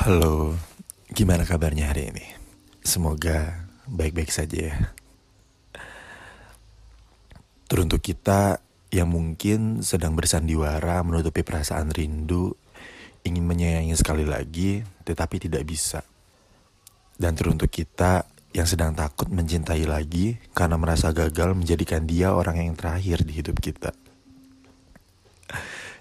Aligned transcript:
Halo, 0.00 0.56
gimana 1.12 1.44
kabarnya 1.44 1.92
hari 1.92 2.08
ini? 2.08 2.24
Semoga 2.80 3.68
baik-baik 3.84 4.32
saja 4.32 4.72
ya. 4.72 4.76
Teruntuk 7.68 8.00
kita 8.00 8.64
yang 8.88 9.12
mungkin 9.12 9.84
sedang 9.84 10.16
bersandiwara 10.16 11.04
menutupi 11.04 11.44
perasaan 11.44 11.92
rindu, 11.92 12.56
ingin 13.28 13.44
menyayangi 13.44 13.92
sekali 13.92 14.24
lagi, 14.24 14.80
tetapi 15.04 15.36
tidak 15.36 15.68
bisa. 15.68 16.00
Dan 17.20 17.36
teruntuk 17.36 17.68
kita 17.68 18.24
yang 18.56 18.64
sedang 18.64 18.96
takut 18.96 19.28
mencintai 19.28 19.84
lagi 19.84 20.40
karena 20.56 20.80
merasa 20.80 21.12
gagal 21.12 21.52
menjadikan 21.52 22.08
dia 22.08 22.32
orang 22.32 22.56
yang 22.56 22.72
terakhir 22.72 23.20
di 23.20 23.36
hidup 23.36 23.60
kita. 23.60 23.92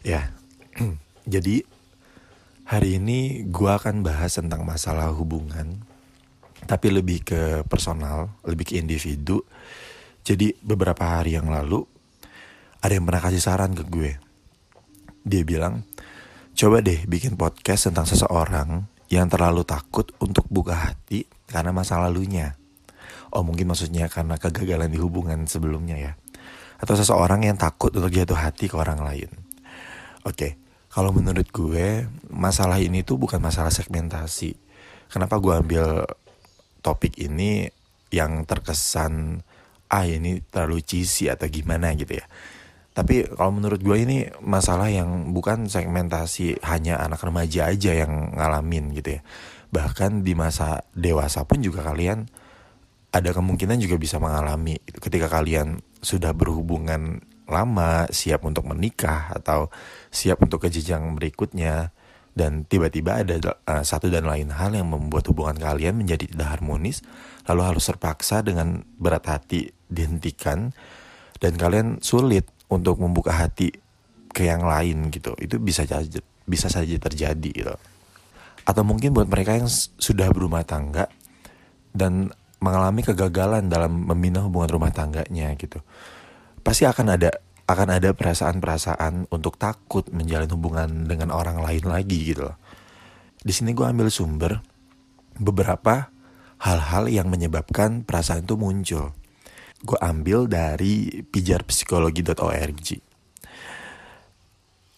Ya, 0.07 0.31
jadi 1.35 1.67
Hari 2.69 3.01
ini 3.01 3.49
gue 3.49 3.65
akan 3.65 4.05
bahas 4.05 4.37
tentang 4.37 4.61
masalah 4.61 5.09
hubungan, 5.09 5.81
tapi 6.69 6.93
lebih 6.93 7.25
ke 7.25 7.41
personal, 7.65 8.37
lebih 8.45 8.61
ke 8.69 8.73
individu. 8.77 9.41
Jadi 10.21 10.53
beberapa 10.61 11.17
hari 11.17 11.33
yang 11.33 11.49
lalu 11.49 11.81
ada 12.77 12.93
yang 12.93 13.09
pernah 13.09 13.25
kasih 13.25 13.41
saran 13.41 13.73
ke 13.73 13.81
gue. 13.89 14.21
Dia 15.25 15.41
bilang, 15.41 15.81
coba 16.53 16.85
deh 16.85 17.09
bikin 17.09 17.41
podcast 17.41 17.89
tentang 17.89 18.05
seseorang 18.05 18.85
yang 19.09 19.25
terlalu 19.33 19.65
takut 19.65 20.13
untuk 20.21 20.45
buka 20.53 20.93
hati 20.93 21.25
karena 21.49 21.73
masa 21.73 21.97
lalunya. 21.97 22.53
Oh 23.33 23.41
mungkin 23.41 23.65
maksudnya 23.65 24.13
karena 24.13 24.37
kegagalan 24.37 24.93
di 24.93 25.01
hubungan 25.01 25.49
sebelumnya 25.49 25.97
ya. 25.97 26.13
Atau 26.77 26.93
seseorang 26.93 27.49
yang 27.49 27.57
takut 27.57 27.89
untuk 27.97 28.13
jatuh 28.13 28.37
hati 28.37 28.69
ke 28.69 28.77
orang 28.77 29.01
lain. 29.01 29.33
Oke, 30.21 30.37
okay 30.37 30.68
kalau 30.89 31.13
menurut 31.13 31.45
gue 31.53 32.09
masalah 32.33 32.81
ini 32.81 33.05
tuh 33.05 33.21
bukan 33.21 33.37
masalah 33.37 33.69
segmentasi. 33.69 34.57
Kenapa 35.09 35.37
gue 35.37 35.53
ambil 35.53 36.05
topik 36.81 37.17
ini 37.21 37.69
yang 38.09 38.45
terkesan 38.45 39.45
ah 39.89 40.05
ini 40.05 40.41
terlalu 40.49 40.81
cheesy 40.81 41.29
atau 41.29 41.45
gimana 41.49 41.93
gitu 41.93 42.17
ya. 42.17 42.25
Tapi 42.93 43.25
kalau 43.37 43.53
menurut 43.53 43.79
gue 43.79 43.97
ini 44.01 44.27
masalah 44.41 44.89
yang 44.89 45.31
bukan 45.31 45.69
segmentasi 45.69 46.61
hanya 46.65 46.99
anak 46.99 47.21
remaja 47.21 47.69
aja 47.69 47.93
yang 47.93 48.33
ngalamin 48.33 48.93
gitu 48.97 49.17
ya. 49.17 49.21
Bahkan 49.69 50.25
di 50.25 50.33
masa 50.33 50.81
dewasa 50.97 51.45
pun 51.45 51.61
juga 51.61 51.85
kalian 51.85 52.25
ada 53.09 53.29
kemungkinan 53.33 53.77
juga 53.81 53.97
bisa 53.97 54.21
mengalami 54.21 54.77
ketika 55.01 55.29
kalian 55.29 55.81
sudah 56.01 56.33
berhubungan 56.33 57.21
lama, 57.49 58.07
siap 58.09 58.45
untuk 58.45 58.69
menikah 58.69 59.33
atau 59.33 59.73
siap 60.09 60.41
untuk 60.41 60.63
ke 60.63 60.69
jenjang 60.71 61.17
berikutnya 61.17 61.91
dan 62.37 62.63
tiba-tiba 62.63 63.25
ada 63.25 63.35
uh, 63.67 63.83
satu 63.83 64.07
dan 64.07 64.23
lain 64.23 64.53
hal 64.53 64.71
yang 64.71 64.87
membuat 64.87 65.27
hubungan 65.27 65.59
kalian 65.59 65.99
menjadi 65.99 66.29
tidak 66.29 66.55
harmonis, 66.55 67.03
lalu 67.49 67.61
harus 67.67 67.83
terpaksa 67.89 68.45
dengan 68.45 68.85
berat 68.95 69.27
hati 69.27 69.75
dihentikan 69.91 70.71
dan 71.43 71.53
kalian 71.59 71.99
sulit 71.99 72.47
untuk 72.71 73.01
membuka 73.01 73.35
hati 73.35 73.75
ke 74.31 74.47
yang 74.47 74.63
lain 74.63 75.11
gitu. 75.11 75.35
Itu 75.35 75.59
bisa 75.59 75.83
saja 75.83 76.21
bisa 76.47 76.71
saja 76.71 76.95
terjadi 76.95 77.51
gitu. 77.51 77.75
Atau 78.63 78.85
mungkin 78.85 79.11
buat 79.11 79.27
mereka 79.27 79.57
yang 79.57 79.67
sudah 79.97 80.29
berumah 80.29 80.63
tangga 80.63 81.09
dan 81.91 82.31
mengalami 82.63 83.01
kegagalan 83.01 83.67
dalam 83.67 84.05
membina 84.07 84.45
hubungan 84.45 84.79
rumah 84.79 84.91
tangganya 84.91 85.55
gitu 85.55 85.79
pasti 86.61 86.85
akan 86.85 87.07
ada 87.15 87.29
akan 87.69 88.01
ada 88.01 88.09
perasaan-perasaan 88.17 89.29
untuk 89.29 89.61
takut 89.61 90.09
menjalin 90.09 90.49
hubungan 90.49 91.05
dengan 91.05 91.29
orang 91.29 91.61
lain 91.61 91.85
lagi 91.85 92.33
gitu 92.33 92.49
loh. 92.49 92.57
Di 93.39 93.53
sini 93.53 93.77
gue 93.77 93.85
ambil 93.85 94.09
sumber 94.09 94.57
beberapa 95.37 96.09
hal-hal 96.65 97.05
yang 97.07 97.29
menyebabkan 97.29 98.01
perasaan 98.03 98.43
itu 98.43 98.57
muncul. 98.57 99.13
Gue 99.85 99.99
ambil 100.01 100.49
dari 100.49 101.23
pijarpsikologi.org. 101.23 102.87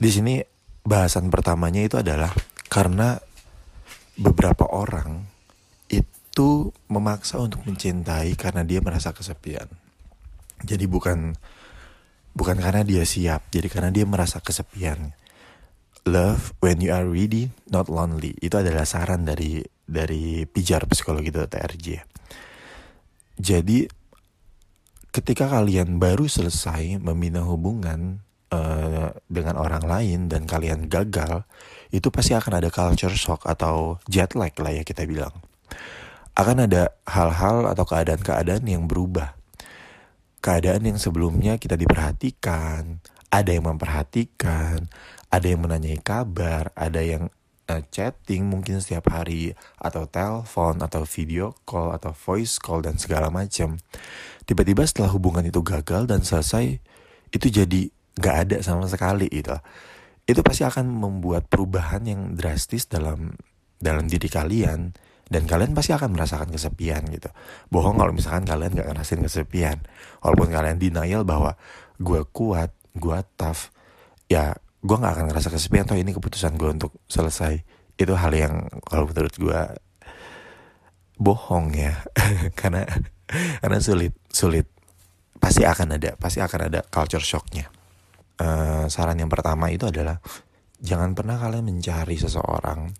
Di 0.01 0.09
sini 0.09 0.41
bahasan 0.81 1.29
pertamanya 1.29 1.85
itu 1.85 1.99
adalah 1.99 2.33
karena 2.71 3.19
beberapa 4.17 4.65
orang 4.71 5.27
itu 5.91 6.71
memaksa 6.87 7.37
untuk 7.37 7.67
mencintai 7.67 8.33
karena 8.39 8.63
dia 8.63 8.79
merasa 8.79 9.11
kesepian. 9.11 9.80
Jadi 10.61 10.85
bukan 10.85 11.33
bukan 12.31 12.57
karena 12.57 12.81
dia 12.85 13.03
siap, 13.03 13.51
jadi 13.51 13.67
karena 13.67 13.89
dia 13.91 14.05
merasa 14.07 14.39
kesepian. 14.39 15.13
Love 16.09 16.57
when 16.65 16.81
you 16.81 16.89
are 16.89 17.05
ready, 17.05 17.53
not 17.69 17.85
lonely. 17.85 18.33
Itu 18.41 18.57
adalah 18.57 18.89
saran 18.89 19.21
dari 19.25 19.61
dari 19.85 20.49
pijar 20.49 20.89
psikologi.org. 20.89 21.87
Jadi 23.37 23.79
ketika 25.11 25.45
kalian 25.51 26.01
baru 26.01 26.25
selesai 26.25 26.97
membina 26.97 27.45
hubungan 27.45 28.23
uh, 28.49 29.13
dengan 29.29 29.59
orang 29.59 29.85
lain 29.85 30.19
dan 30.31 30.49
kalian 30.49 30.89
gagal, 30.89 31.45
itu 31.93 32.09
pasti 32.09 32.33
akan 32.33 32.63
ada 32.63 32.69
culture 32.73 33.13
shock 33.13 33.45
atau 33.45 34.01
jet 34.09 34.33
lag 34.33 34.55
lah 34.57 34.73
ya 34.73 34.81
kita 34.81 35.05
bilang. 35.05 35.33
Akan 36.33 36.63
ada 36.63 36.95
hal-hal 37.05 37.67
atau 37.67 37.83
keadaan-keadaan 37.83 38.63
yang 38.63 38.87
berubah 38.87 39.40
keadaan 40.41 40.83
yang 40.89 40.97
sebelumnya 40.97 41.61
kita 41.61 41.77
diperhatikan, 41.77 42.99
ada 43.29 43.49
yang 43.53 43.69
memperhatikan, 43.69 44.89
ada 45.31 45.45
yang 45.45 45.63
menanyai 45.63 46.01
kabar, 46.01 46.73
ada 46.75 46.99
yang 46.99 47.29
uh, 47.71 47.81
chatting 47.93 48.49
mungkin 48.49 48.81
setiap 48.83 49.07
hari 49.13 49.55
atau 49.79 50.09
telepon 50.09 50.81
atau 50.83 51.07
video 51.07 51.55
call 51.63 51.95
atau 51.95 52.11
voice 52.11 52.59
call 52.59 52.83
dan 52.83 52.97
segala 52.97 53.31
macam. 53.31 53.79
Tiba-tiba 54.43 54.83
setelah 54.83 55.13
hubungan 55.13 55.45
itu 55.47 55.63
gagal 55.63 56.09
dan 56.09 56.25
selesai, 56.25 56.81
itu 57.31 57.47
jadi 57.47 57.87
gak 58.19 58.35
ada 58.49 58.57
sama 58.59 58.89
sekali 58.91 59.31
itu. 59.31 59.55
Itu 60.27 60.43
pasti 60.43 60.67
akan 60.67 60.89
membuat 60.89 61.47
perubahan 61.47 62.03
yang 62.03 62.35
drastis 62.35 62.89
dalam 62.89 63.37
dalam 63.81 64.05
diri 64.05 64.29
kalian 64.29 64.93
dan 65.31 65.47
kalian 65.47 65.71
pasti 65.71 65.95
akan 65.95 66.11
merasakan 66.11 66.51
kesepian 66.51 67.07
gitu. 67.07 67.31
Bohong 67.71 67.95
kalau 67.95 68.11
misalkan 68.11 68.43
kalian 68.43 68.75
gak 68.75 68.91
ngerasain 68.91 69.23
kesepian. 69.23 69.79
Walaupun 70.19 70.51
kalian 70.51 70.75
denial 70.75 71.23
bahwa 71.23 71.55
gue 72.03 72.27
kuat, 72.35 72.75
gue 72.99 73.15
tough, 73.39 73.71
ya 74.27 74.59
gue 74.83 74.97
gak 74.99 75.15
akan 75.15 75.31
ngerasa 75.31 75.47
kesepian. 75.47 75.87
Toh 75.87 75.95
ini 75.95 76.11
keputusan 76.11 76.59
gue 76.59 76.75
untuk 76.75 76.99
selesai. 77.07 77.63
Itu 77.95 78.19
hal 78.19 78.35
yang 78.35 78.67
kalau 78.83 79.07
menurut 79.07 79.31
gue 79.39 79.61
bohong 81.15 81.79
ya, 81.79 82.03
karena 82.59 82.83
karena 83.63 83.79
sulit, 83.79 84.11
sulit. 84.27 84.67
Pasti 85.39 85.63
akan 85.63 85.95
ada, 85.95 86.19
pasti 86.19 86.43
akan 86.43 86.67
ada 86.67 86.83
culture 86.91 87.23
shocknya. 87.23 87.71
Uh, 88.35 88.85
saran 88.91 89.15
yang 89.15 89.31
pertama 89.31 89.71
itu 89.71 89.87
adalah 89.87 90.19
jangan 90.83 91.15
pernah 91.15 91.39
kalian 91.39 91.63
mencari 91.63 92.19
seseorang 92.19 92.91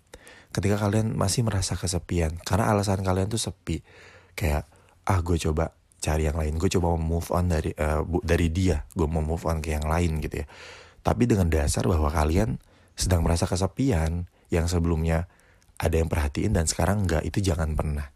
ketika 0.52 0.76
kalian 0.78 1.16
masih 1.16 1.42
merasa 1.42 1.74
kesepian 1.74 2.36
karena 2.44 2.70
alasan 2.70 3.00
kalian 3.00 3.32
tuh 3.32 3.40
sepi. 3.40 3.80
Kayak 4.36 4.68
ah 5.08 5.18
gue 5.24 5.36
coba 5.40 5.74
cari 6.02 6.26
yang 6.26 6.34
lain 6.34 6.58
gue 6.58 6.66
coba 6.66 6.98
move 6.98 7.30
on 7.30 7.46
dari 7.46 7.70
uh, 7.78 8.02
bu, 8.02 8.18
dari 8.26 8.50
dia 8.50 8.82
gue 8.90 9.06
mau 9.06 9.22
move 9.22 9.46
on 9.46 9.62
ke 9.64 9.74
yang 9.74 9.86
lain 9.86 10.20
gitu 10.20 10.44
ya. 10.44 10.46
Tapi 11.02 11.26
dengan 11.26 11.50
dasar 11.50 11.88
bahwa 11.88 12.12
kalian 12.12 12.62
sedang 12.94 13.24
merasa 13.26 13.48
kesepian 13.48 14.30
yang 14.52 14.66
sebelumnya 14.68 15.26
ada 15.80 15.98
yang 15.98 16.06
perhatiin 16.06 16.54
dan 16.54 16.68
sekarang 16.68 17.08
enggak 17.08 17.24
itu 17.26 17.42
jangan 17.42 17.74
pernah. 17.74 18.12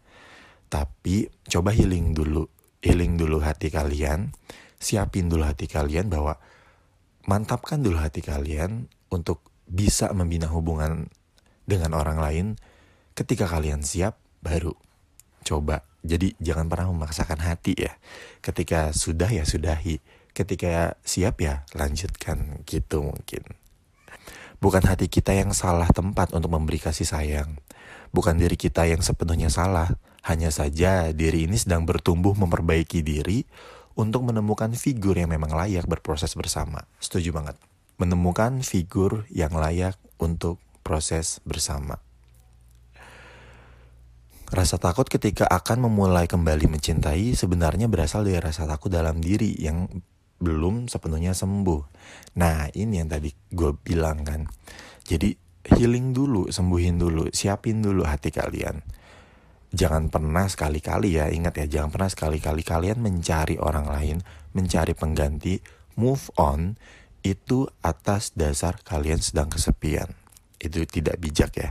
Tapi 0.71 1.31
coba 1.49 1.73
healing 1.73 2.13
dulu 2.15 2.47
healing 2.85 3.19
dulu 3.19 3.43
hati 3.43 3.73
kalian 3.73 4.31
siapin 4.77 5.27
dulu 5.27 5.43
hati 5.43 5.67
kalian 5.67 6.07
bahwa 6.13 6.39
mantapkan 7.27 7.83
dulu 7.83 7.99
hati 7.99 8.23
kalian 8.23 8.87
untuk 9.11 9.43
bisa 9.67 10.15
membina 10.15 10.47
hubungan 10.47 11.11
dengan 11.67 11.99
orang 11.99 12.23
lain 12.23 12.47
ketika 13.13 13.51
kalian 13.51 13.83
siap 13.83 14.17
baru 14.41 14.73
coba. 15.47 15.87
Jadi 16.03 16.35
jangan 16.43 16.67
pernah 16.67 16.91
memaksakan 16.91 17.39
hati 17.47 17.79
ya. 17.79 17.95
Ketika 18.43 18.91
sudah 18.91 19.31
ya 19.31 19.47
sudahi. 19.47 20.03
Ketika 20.35 20.99
siap 21.07 21.41
ya 21.41 21.65
lanjutkan 21.73 22.61
gitu 22.67 23.07
mungkin. 23.07 23.47
Bukan 24.59 24.83
hati 24.85 25.07
kita 25.07 25.33
yang 25.33 25.55
salah 25.55 25.89
tempat 25.89 26.35
untuk 26.35 26.51
memberi 26.51 26.83
kasih 26.83 27.07
sayang. 27.07 27.57
Bukan 28.11 28.37
diri 28.37 28.59
kita 28.59 28.85
yang 28.85 29.01
sepenuhnya 29.01 29.49
salah. 29.49 29.95
Hanya 30.27 30.51
saja 30.51 31.15
diri 31.15 31.47
ini 31.47 31.55
sedang 31.55 31.87
bertumbuh 31.87 32.35
memperbaiki 32.35 33.01
diri 33.01 33.47
untuk 33.97 34.27
menemukan 34.27 34.75
figur 34.75 35.17
yang 35.17 35.33
memang 35.33 35.55
layak 35.55 35.89
berproses 35.89 36.35
bersama. 36.37 36.85
Setuju 37.01 37.33
banget. 37.33 37.57
Menemukan 37.97 38.61
figur 38.61 39.25
yang 39.33 39.57
layak 39.57 39.97
untuk 40.21 40.61
proses 40.87 41.43
bersama. 41.43 41.99
Rasa 44.47 44.79
takut 44.79 45.11
ketika 45.11 45.43
akan 45.51 45.91
memulai 45.91 46.31
kembali 46.31 46.71
mencintai 46.71 47.35
sebenarnya 47.35 47.91
berasal 47.91 48.23
dari 48.23 48.39
rasa 48.39 48.63
takut 48.71 48.95
dalam 48.95 49.19
diri 49.19 49.59
yang 49.59 49.91
belum 50.39 50.87
sepenuhnya 50.87 51.35
sembuh. 51.35 51.83
Nah 52.39 52.71
ini 52.71 53.03
yang 53.03 53.11
tadi 53.11 53.35
gue 53.51 53.75
bilang 53.75 54.23
kan. 54.23 54.47
Jadi 55.03 55.35
healing 55.75 56.15
dulu, 56.15 56.47
sembuhin 56.47 56.95
dulu, 56.95 57.27
siapin 57.35 57.83
dulu 57.83 58.07
hati 58.07 58.31
kalian. 58.31 58.87
Jangan 59.75 60.15
pernah 60.15 60.47
sekali-kali 60.47 61.19
ya, 61.19 61.27
ingat 61.27 61.59
ya, 61.59 61.67
jangan 61.67 61.91
pernah 61.91 62.11
sekali-kali 62.15 62.63
kalian 62.63 63.03
mencari 63.03 63.59
orang 63.59 63.91
lain, 63.91 64.17
mencari 64.55 64.95
pengganti, 64.95 65.59
move 65.99 66.31
on, 66.39 66.79
itu 67.27 67.67
atas 67.83 68.31
dasar 68.39 68.79
kalian 68.87 69.19
sedang 69.19 69.51
kesepian. 69.51 70.26
Itu 70.57 70.83
tidak 70.89 71.17
bijak 71.21 71.53
ya. 71.57 71.71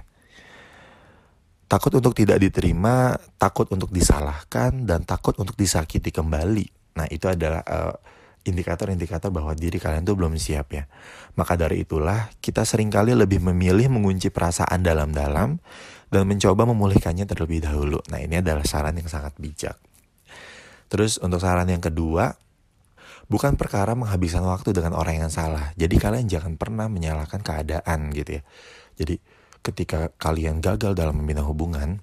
Takut 1.66 1.90
untuk 1.98 2.14
tidak 2.14 2.38
diterima, 2.38 3.18
takut 3.42 3.66
untuk 3.74 3.90
disalahkan, 3.90 4.86
dan 4.86 5.02
takut 5.02 5.34
untuk 5.42 5.58
disakiti 5.58 6.14
kembali. 6.14 6.94
Nah 7.02 7.10
itu 7.10 7.26
adalah 7.26 7.66
uh, 7.66 7.94
indikator-indikator 8.46 9.34
bahwa 9.34 9.58
diri 9.58 9.82
kalian 9.82 10.06
tuh 10.06 10.14
belum 10.14 10.38
siap 10.38 10.68
ya. 10.72 10.86
Maka 11.34 11.58
dari 11.58 11.82
itulah 11.82 12.30
kita 12.38 12.62
sering 12.64 12.94
kali 12.94 13.18
lebih 13.18 13.42
memilih 13.42 13.90
mengunci 13.90 14.30
perasaan 14.30 14.86
dalam-dalam 14.86 15.58
dan 16.14 16.24
mencoba 16.30 16.70
memulihkannya 16.70 17.26
terlebih 17.26 17.66
dahulu. 17.66 18.00
Nah 18.14 18.22
ini 18.22 18.40
adalah 18.40 18.64
saran 18.64 18.96
yang 18.96 19.10
sangat 19.10 19.34
bijak. 19.42 19.76
Terus 20.86 21.18
untuk 21.18 21.42
saran 21.42 21.66
yang 21.66 21.82
kedua, 21.82 22.38
bukan 23.26 23.58
perkara 23.58 23.98
menghabiskan 23.98 24.46
waktu 24.46 24.74
dengan 24.76 24.94
orang 24.94 25.26
yang 25.26 25.32
salah. 25.34 25.74
Jadi 25.78 25.96
kalian 25.98 26.26
jangan 26.30 26.58
pernah 26.58 26.86
menyalahkan 26.86 27.42
keadaan 27.42 28.14
gitu 28.14 28.40
ya. 28.40 28.42
Jadi 28.96 29.16
ketika 29.66 30.14
kalian 30.22 30.62
gagal 30.62 30.94
dalam 30.94 31.18
membina 31.18 31.42
hubungan, 31.42 32.00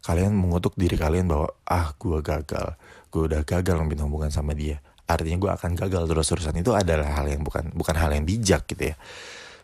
kalian 0.00 0.32
mengutuk 0.32 0.72
diri 0.80 0.96
kalian 0.96 1.28
bahwa 1.28 1.52
ah 1.68 1.92
gue 1.92 2.18
gagal, 2.24 2.78
gue 3.12 3.22
udah 3.26 3.42
gagal 3.44 3.76
membina 3.76 4.08
hubungan 4.08 4.32
sama 4.32 4.56
dia. 4.56 4.80
Artinya 5.06 5.38
gue 5.38 5.50
akan 5.54 5.70
gagal 5.78 6.02
terus-terusan 6.08 6.56
itu 6.58 6.74
adalah 6.74 7.22
hal 7.22 7.30
yang 7.30 7.44
bukan 7.46 7.70
bukan 7.76 7.94
hal 7.94 8.10
yang 8.10 8.24
bijak 8.26 8.66
gitu 8.66 8.90
ya. 8.90 8.96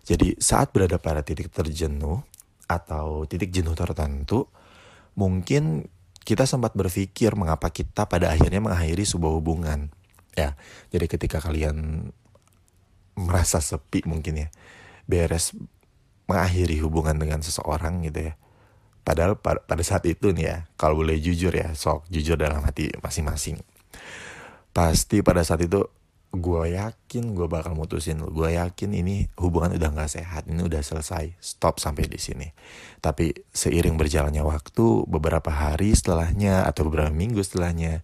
Jadi 0.02 0.38
saat 0.38 0.70
berada 0.74 0.98
pada 0.98 1.22
titik 1.22 1.50
terjenuh 1.50 2.22
atau 2.66 3.26
titik 3.26 3.50
jenuh 3.54 3.74
tertentu, 3.74 4.50
mungkin 5.14 5.86
kita 6.22 6.46
sempat 6.46 6.74
berpikir 6.78 7.34
mengapa 7.34 7.70
kita 7.70 8.06
pada 8.06 8.30
akhirnya 8.30 8.62
mengakhiri 8.62 9.02
sebuah 9.02 9.34
hubungan. 9.42 9.90
Ya, 10.32 10.56
jadi 10.88 11.06
ketika 11.10 11.44
kalian 11.44 12.08
merasa 13.12 13.60
sepi 13.60 14.04
mungkin 14.08 14.46
ya, 14.46 14.48
beres 15.04 15.52
mengakhiri 16.24 16.80
hubungan 16.80 17.18
dengan 17.20 17.44
seseorang 17.44 18.00
gitu 18.08 18.32
ya. 18.32 18.34
Padahal 19.02 19.34
pada 19.42 19.82
saat 19.82 20.06
itu 20.06 20.30
nih 20.30 20.46
ya, 20.46 20.56
kalau 20.78 21.02
boleh 21.02 21.18
jujur 21.18 21.52
ya, 21.52 21.74
sok 21.74 22.06
jujur 22.08 22.38
dalam 22.38 22.62
hati 22.62 22.88
masing-masing. 23.02 23.60
Pasti 24.72 25.20
pada 25.20 25.44
saat 25.44 25.66
itu 25.66 25.84
gue 26.32 26.64
yakin 26.80 27.36
gue 27.36 27.44
bakal 27.44 27.76
mutusin 27.76 28.16
gue 28.16 28.56
yakin 28.56 28.90
ini 28.96 29.28
hubungan 29.36 29.76
udah 29.76 29.92
nggak 29.92 30.16
sehat 30.16 30.48
ini 30.48 30.64
udah 30.64 30.80
selesai 30.80 31.36
stop 31.44 31.76
sampai 31.76 32.08
di 32.08 32.16
sini 32.16 32.48
tapi 33.04 33.36
seiring 33.52 34.00
berjalannya 34.00 34.40
waktu 34.40 35.04
beberapa 35.04 35.52
hari 35.52 35.92
setelahnya 35.92 36.64
atau 36.64 36.88
beberapa 36.88 37.12
minggu 37.12 37.44
setelahnya 37.44 38.00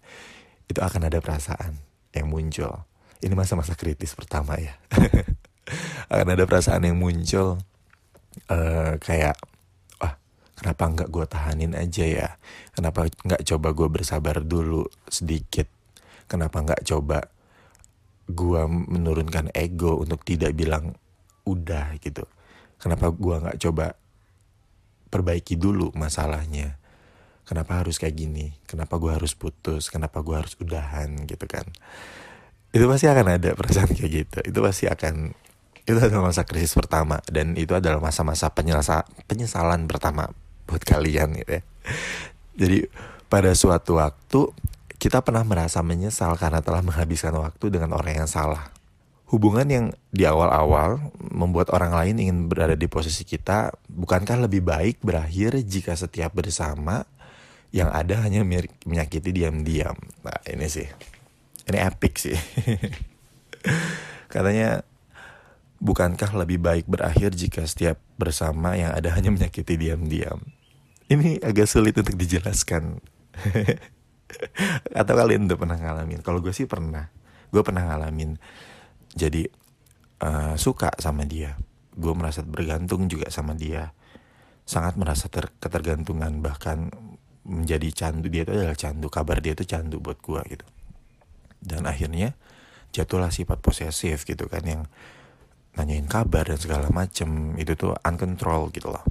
itu 0.68 0.76
akan 0.76 1.08
ada 1.08 1.24
perasaan 1.24 1.80
yang 2.18 2.28
muncul. 2.30 2.84
Ini 3.22 3.34
masa-masa 3.34 3.74
kritis 3.74 4.14
pertama 4.14 4.58
ya. 4.58 4.74
Akan 6.12 6.28
ada 6.34 6.44
perasaan 6.48 6.86
yang 6.86 6.98
muncul 6.98 7.60
uh, 8.48 8.92
kayak 8.98 9.36
wah 9.98 10.14
kenapa 10.58 10.82
nggak 10.86 11.08
gue 11.10 11.24
tahanin 11.26 11.72
aja 11.74 12.04
ya? 12.04 12.28
Kenapa 12.74 13.06
nggak 13.10 13.42
coba 13.46 13.68
gue 13.74 13.88
bersabar 13.90 14.36
dulu 14.42 14.86
sedikit? 15.10 15.66
Kenapa 16.30 16.62
nggak 16.62 16.82
coba 16.86 17.26
gue 18.28 18.62
menurunkan 18.68 19.54
ego 19.56 19.98
untuk 20.02 20.22
tidak 20.26 20.52
bilang 20.52 20.94
udah 21.48 21.96
gitu. 21.98 22.28
Kenapa 22.76 23.10
gue 23.10 23.36
nggak 23.40 23.58
coba 23.58 23.96
perbaiki 25.08 25.56
dulu 25.56 25.88
masalahnya 25.96 26.76
kenapa 27.48 27.80
harus 27.80 27.96
kayak 27.96 28.12
gini? 28.12 28.52
Kenapa 28.68 29.00
gue 29.00 29.08
harus 29.08 29.32
putus? 29.32 29.88
Kenapa 29.88 30.20
gue 30.20 30.36
harus 30.36 30.52
udahan? 30.60 31.24
Gitu 31.24 31.48
kan. 31.48 31.64
Itu 32.76 32.84
pasti 32.84 33.08
akan 33.08 33.40
ada 33.40 33.56
perasaan 33.56 33.96
kayak 33.96 34.12
gitu. 34.12 34.38
Itu 34.44 34.60
pasti 34.60 34.84
akan 34.84 35.32
itu 35.88 35.96
adalah 35.96 36.28
masa 36.28 36.44
krisis 36.44 36.76
pertama. 36.76 37.24
Dan 37.24 37.56
itu 37.56 37.72
adalah 37.72 38.04
masa-masa 38.04 38.52
penyesalan 39.24 39.88
pertama 39.88 40.28
buat 40.68 40.84
kalian 40.84 41.40
gitu 41.40 41.56
ya. 41.56 41.62
Jadi 42.60 42.78
pada 43.32 43.56
suatu 43.56 43.96
waktu 43.96 44.52
kita 45.00 45.24
pernah 45.24 45.46
merasa 45.48 45.80
menyesal 45.80 46.36
karena 46.36 46.60
telah 46.60 46.84
menghabiskan 46.84 47.32
waktu 47.40 47.72
dengan 47.72 47.96
orang 47.96 48.26
yang 48.26 48.28
salah. 48.28 48.68
Hubungan 49.28 49.68
yang 49.68 49.86
di 50.08 50.24
awal-awal 50.24 51.12
membuat 51.20 51.68
orang 51.72 51.92
lain 51.92 52.16
ingin 52.16 52.38
berada 52.48 52.72
di 52.72 52.88
posisi 52.88 53.28
kita, 53.28 53.76
bukankah 53.92 54.48
lebih 54.48 54.64
baik 54.64 55.04
berakhir 55.04 55.60
jika 55.68 55.92
setiap 55.92 56.32
bersama 56.32 57.04
yang 57.74 57.92
ada 57.92 58.24
hanya 58.24 58.44
menyakiti 58.86 59.30
diam-diam. 59.30 59.96
Nah 60.24 60.38
ini 60.48 60.66
sih, 60.68 60.88
ini 61.68 61.78
epic 61.78 62.14
sih. 62.16 62.38
Katanya 64.32 64.84
Bukankah 65.78 66.34
lebih 66.34 66.58
baik 66.58 66.90
berakhir 66.90 67.38
jika 67.38 67.62
setiap 67.62 68.02
bersama 68.18 68.74
yang 68.74 68.90
ada 68.90 69.14
hanya 69.14 69.30
menyakiti 69.30 69.78
diam-diam? 69.78 70.42
Ini 71.06 71.38
agak 71.38 71.70
sulit 71.70 71.94
untuk 71.94 72.18
dijelaskan. 72.18 72.98
Atau 74.98 75.14
kalian 75.14 75.46
udah 75.46 75.54
pernah 75.54 75.78
ngalamin? 75.78 76.18
Kalau 76.26 76.42
gue 76.42 76.50
sih 76.50 76.66
pernah. 76.66 77.06
Gue 77.54 77.62
pernah 77.62 77.94
ngalamin. 77.94 78.42
Jadi 79.14 79.46
uh, 80.26 80.58
suka 80.58 80.98
sama 80.98 81.22
dia. 81.22 81.54
Gue 81.94 82.10
merasa 82.10 82.42
bergantung 82.42 83.06
juga 83.06 83.30
sama 83.30 83.54
dia. 83.54 83.94
Sangat 84.66 84.98
merasa 84.98 85.30
ter 85.30 85.46
ketergantungan 85.62 86.42
bahkan 86.42 86.90
menjadi 87.48 87.88
candu. 87.90 88.28
Dia 88.28 88.44
itu 88.44 88.52
adalah 88.52 88.76
candu. 88.76 89.08
Kabar 89.08 89.40
dia 89.40 89.56
itu 89.56 89.64
candu 89.64 89.98
buat 89.98 90.20
gue 90.20 90.40
gitu. 90.52 90.66
Dan 91.58 91.88
akhirnya 91.88 92.36
jatuhlah 92.92 93.32
sifat 93.32 93.60
posesif 93.60 94.24
gitu 94.24 94.48
kan 94.48 94.64
yang 94.64 94.82
nanyain 95.76 96.08
kabar 96.10 96.42
dan 96.48 96.58
segala 96.58 96.90
macem 96.90 97.54
itu 97.60 97.78
tuh 97.78 97.94
uncontrol 98.02 98.72
gitu 98.74 98.90
loh 98.90 99.04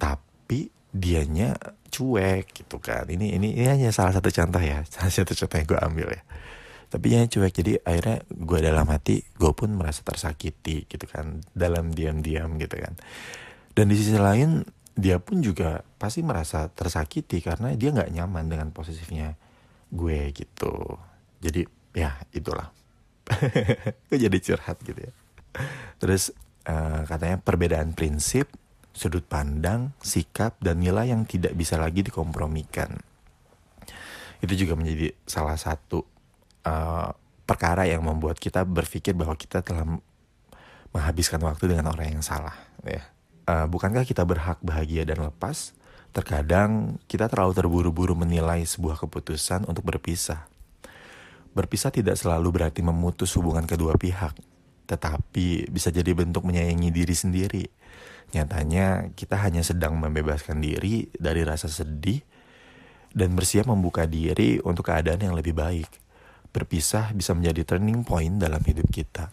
tapi 0.00 0.66
dianya 0.90 1.54
cuek 1.94 2.50
gitu 2.50 2.82
kan 2.82 3.06
ini 3.06 3.38
ini 3.38 3.54
ini 3.54 3.66
hanya 3.70 3.94
salah 3.94 4.10
satu 4.18 4.34
contoh 4.34 4.58
ya 4.58 4.82
salah 4.92 5.12
satu 5.12 5.36
contoh 5.36 5.56
yang 5.62 5.68
gue 5.70 5.80
ambil 5.80 6.08
ya 6.10 6.22
tapi 6.90 7.06
yang 7.14 7.26
cuek 7.30 7.54
jadi 7.54 7.72
akhirnya 7.86 8.18
gue 8.30 8.58
dalam 8.58 8.86
hati 8.90 9.22
gue 9.38 9.52
pun 9.54 9.70
merasa 9.74 10.02
tersakiti 10.02 10.90
gitu 10.90 11.06
kan 11.06 11.42
dalam 11.54 11.94
diam-diam 11.94 12.58
gitu 12.58 12.74
kan 12.74 12.98
dan 13.78 13.84
di 13.90 13.94
sisi 13.94 14.18
lain 14.18 14.66
dia 14.94 15.18
pun 15.18 15.42
juga 15.42 15.82
pasti 15.98 16.22
merasa 16.22 16.70
tersakiti 16.70 17.42
karena 17.42 17.74
dia 17.74 17.90
nggak 17.90 18.14
nyaman 18.14 18.46
dengan 18.46 18.68
posisinya 18.70 19.34
gue 19.90 20.30
gitu 20.30 20.98
jadi 21.42 21.66
ya 21.94 22.18
itulah 22.30 22.70
gue 24.10 24.18
jadi 24.18 24.38
curhat 24.38 24.78
gitu 24.86 25.10
ya 25.10 25.14
Terus 25.98 26.34
uh, 26.66 27.06
katanya 27.06 27.38
perbedaan 27.40 27.94
prinsip, 27.94 28.50
sudut 28.94 29.24
pandang, 29.24 29.94
sikap, 30.02 30.58
dan 30.60 30.82
nilai 30.82 31.10
yang 31.10 31.24
tidak 31.26 31.54
bisa 31.54 31.78
lagi 31.78 32.02
dikompromikan. 32.02 32.98
Itu 34.42 34.52
juga 34.58 34.76
menjadi 34.76 35.14
salah 35.24 35.56
satu 35.56 36.04
uh, 36.66 37.10
perkara 37.44 37.88
yang 37.88 38.04
membuat 38.04 38.36
kita 38.36 38.66
berpikir 38.66 39.16
bahwa 39.16 39.36
kita 39.38 39.64
telah 39.64 39.86
menghabiskan 40.94 41.40
waktu 41.42 41.74
dengan 41.74 41.90
orang 41.90 42.18
yang 42.20 42.24
salah. 42.24 42.54
Ya. 42.84 43.02
Uh, 43.44 43.68
bukankah 43.68 44.08
kita 44.08 44.24
berhak 44.24 44.60
bahagia 44.64 45.04
dan 45.04 45.20
lepas? 45.20 45.76
Terkadang 46.14 46.96
kita 47.10 47.28
terlalu 47.28 47.52
terburu-buru 47.52 48.14
menilai 48.16 48.64
sebuah 48.64 48.96
keputusan 49.02 49.68
untuk 49.68 49.84
berpisah. 49.84 50.46
Berpisah 51.52 51.92
tidak 51.92 52.16
selalu 52.16 52.50
berarti 52.50 52.80
memutus 52.80 53.34
hubungan 53.36 53.66
kedua 53.68 53.94
pihak 53.94 54.34
tetapi 54.84 55.72
bisa 55.72 55.88
jadi 55.88 56.12
bentuk 56.12 56.44
menyayangi 56.44 56.92
diri 56.92 57.16
sendiri. 57.16 57.64
Nyatanya 58.36 59.14
kita 59.16 59.40
hanya 59.40 59.64
sedang 59.64 59.96
membebaskan 59.96 60.60
diri 60.60 61.08
dari 61.16 61.40
rasa 61.44 61.70
sedih 61.70 62.20
dan 63.14 63.32
bersiap 63.32 63.70
membuka 63.70 64.04
diri 64.04 64.60
untuk 64.60 64.90
keadaan 64.92 65.24
yang 65.24 65.34
lebih 65.36 65.56
baik. 65.56 65.88
Berpisah 66.54 67.10
bisa 67.16 67.34
menjadi 67.34 67.74
turning 67.74 68.04
point 68.06 68.36
dalam 68.36 68.60
hidup 68.62 68.86
kita. 68.92 69.32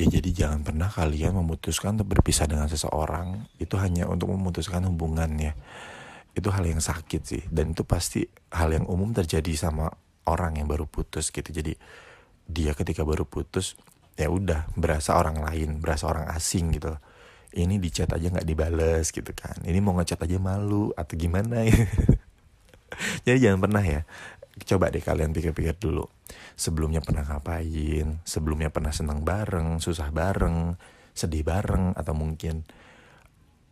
Ya 0.00 0.06
jadi 0.08 0.30
jangan 0.32 0.64
pernah 0.64 0.88
kalian 0.88 1.36
memutuskan 1.36 2.00
untuk 2.00 2.16
berpisah 2.16 2.48
dengan 2.48 2.66
seseorang. 2.66 3.46
Itu 3.60 3.76
hanya 3.78 4.08
untuk 4.08 4.32
memutuskan 4.32 4.82
hubungannya. 4.88 5.52
Itu 6.32 6.48
hal 6.48 6.64
yang 6.64 6.80
sakit 6.80 7.22
sih. 7.22 7.42
Dan 7.52 7.76
itu 7.76 7.84
pasti 7.84 8.24
hal 8.50 8.72
yang 8.72 8.88
umum 8.88 9.12
terjadi 9.12 9.52
sama 9.54 9.92
orang 10.26 10.58
yang 10.58 10.66
baru 10.66 10.88
putus 10.88 11.28
gitu. 11.28 11.52
Jadi 11.52 11.76
dia 12.48 12.72
ketika 12.72 13.04
baru 13.04 13.28
putus 13.28 13.78
ya 14.16 14.28
udah 14.28 14.68
berasa 14.76 15.16
orang 15.16 15.40
lain 15.40 15.78
berasa 15.78 16.08
orang 16.08 16.28
asing 16.32 16.72
gitu. 16.74 16.96
Ini 17.52 17.76
di 17.76 17.92
chat 17.92 18.08
aja 18.08 18.32
nggak 18.32 18.48
dibales 18.48 19.12
gitu 19.12 19.28
kan. 19.36 19.60
Ini 19.60 19.78
mau 19.84 19.92
ngechat 20.00 20.24
aja 20.24 20.40
malu 20.40 20.88
atau 20.96 21.14
gimana 21.20 21.68
ya 21.68 21.84
jadi 23.26 23.38
jangan 23.48 23.60
pernah 23.60 23.84
ya 23.84 24.00
coba 24.52 24.92
deh 24.92 25.00
kalian 25.00 25.32
pikir-pikir 25.32 25.80
dulu. 25.80 26.04
Sebelumnya 26.56 27.00
pernah 27.00 27.24
ngapain? 27.24 28.20
Sebelumnya 28.24 28.68
pernah 28.68 28.92
senang 28.92 29.24
bareng 29.24 29.80
susah 29.80 30.12
bareng 30.12 30.76
sedih 31.12 31.44
bareng 31.44 31.92
atau 31.92 32.16
mungkin 32.16 32.64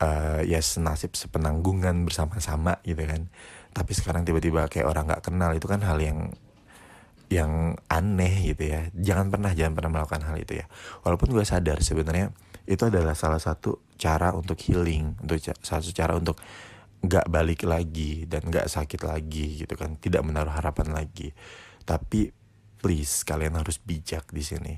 uh, 0.01 0.45
ya 0.45 0.61
senasib 0.61 1.17
sepenanggungan 1.17 2.05
bersama-sama 2.05 2.81
gitu 2.85 3.05
kan. 3.05 3.29
Tapi 3.71 3.93
sekarang 3.95 4.27
tiba-tiba 4.27 4.67
kayak 4.67 4.89
orang 4.89 5.09
nggak 5.09 5.25
kenal 5.25 5.51
itu 5.55 5.67
kan 5.69 5.81
hal 5.85 6.01
yang 6.01 6.33
yang 7.31 7.79
aneh 7.87 8.53
gitu 8.53 8.75
ya. 8.75 8.91
Jangan 8.97 9.31
pernah 9.31 9.53
jangan 9.55 9.73
pernah 9.79 9.91
melakukan 10.01 10.25
hal 10.27 10.37
itu 10.41 10.59
ya. 10.61 10.67
Walaupun 11.07 11.31
gue 11.31 11.45
sadar 11.47 11.79
sebenarnya 11.81 12.35
itu 12.67 12.83
adalah 12.87 13.15
salah 13.15 13.41
satu 13.41 13.83
cara 13.97 14.33
untuk 14.37 14.59
healing 14.61 15.19
untuk 15.23 15.39
salah 15.63 15.83
satu 15.83 15.95
cara 15.95 16.13
untuk 16.19 16.39
nggak 17.01 17.27
balik 17.33 17.65
lagi 17.65 18.29
dan 18.29 18.45
nggak 18.45 18.69
sakit 18.69 19.01
lagi 19.09 19.65
gitu 19.65 19.73
kan 19.73 19.97
tidak 19.97 20.21
menaruh 20.21 20.53
harapan 20.53 20.93
lagi. 20.93 21.33
Tapi 21.85 22.29
please 22.81 23.25
kalian 23.25 23.57
harus 23.57 23.81
bijak 23.81 24.29
di 24.33 24.45
sini. 24.45 24.75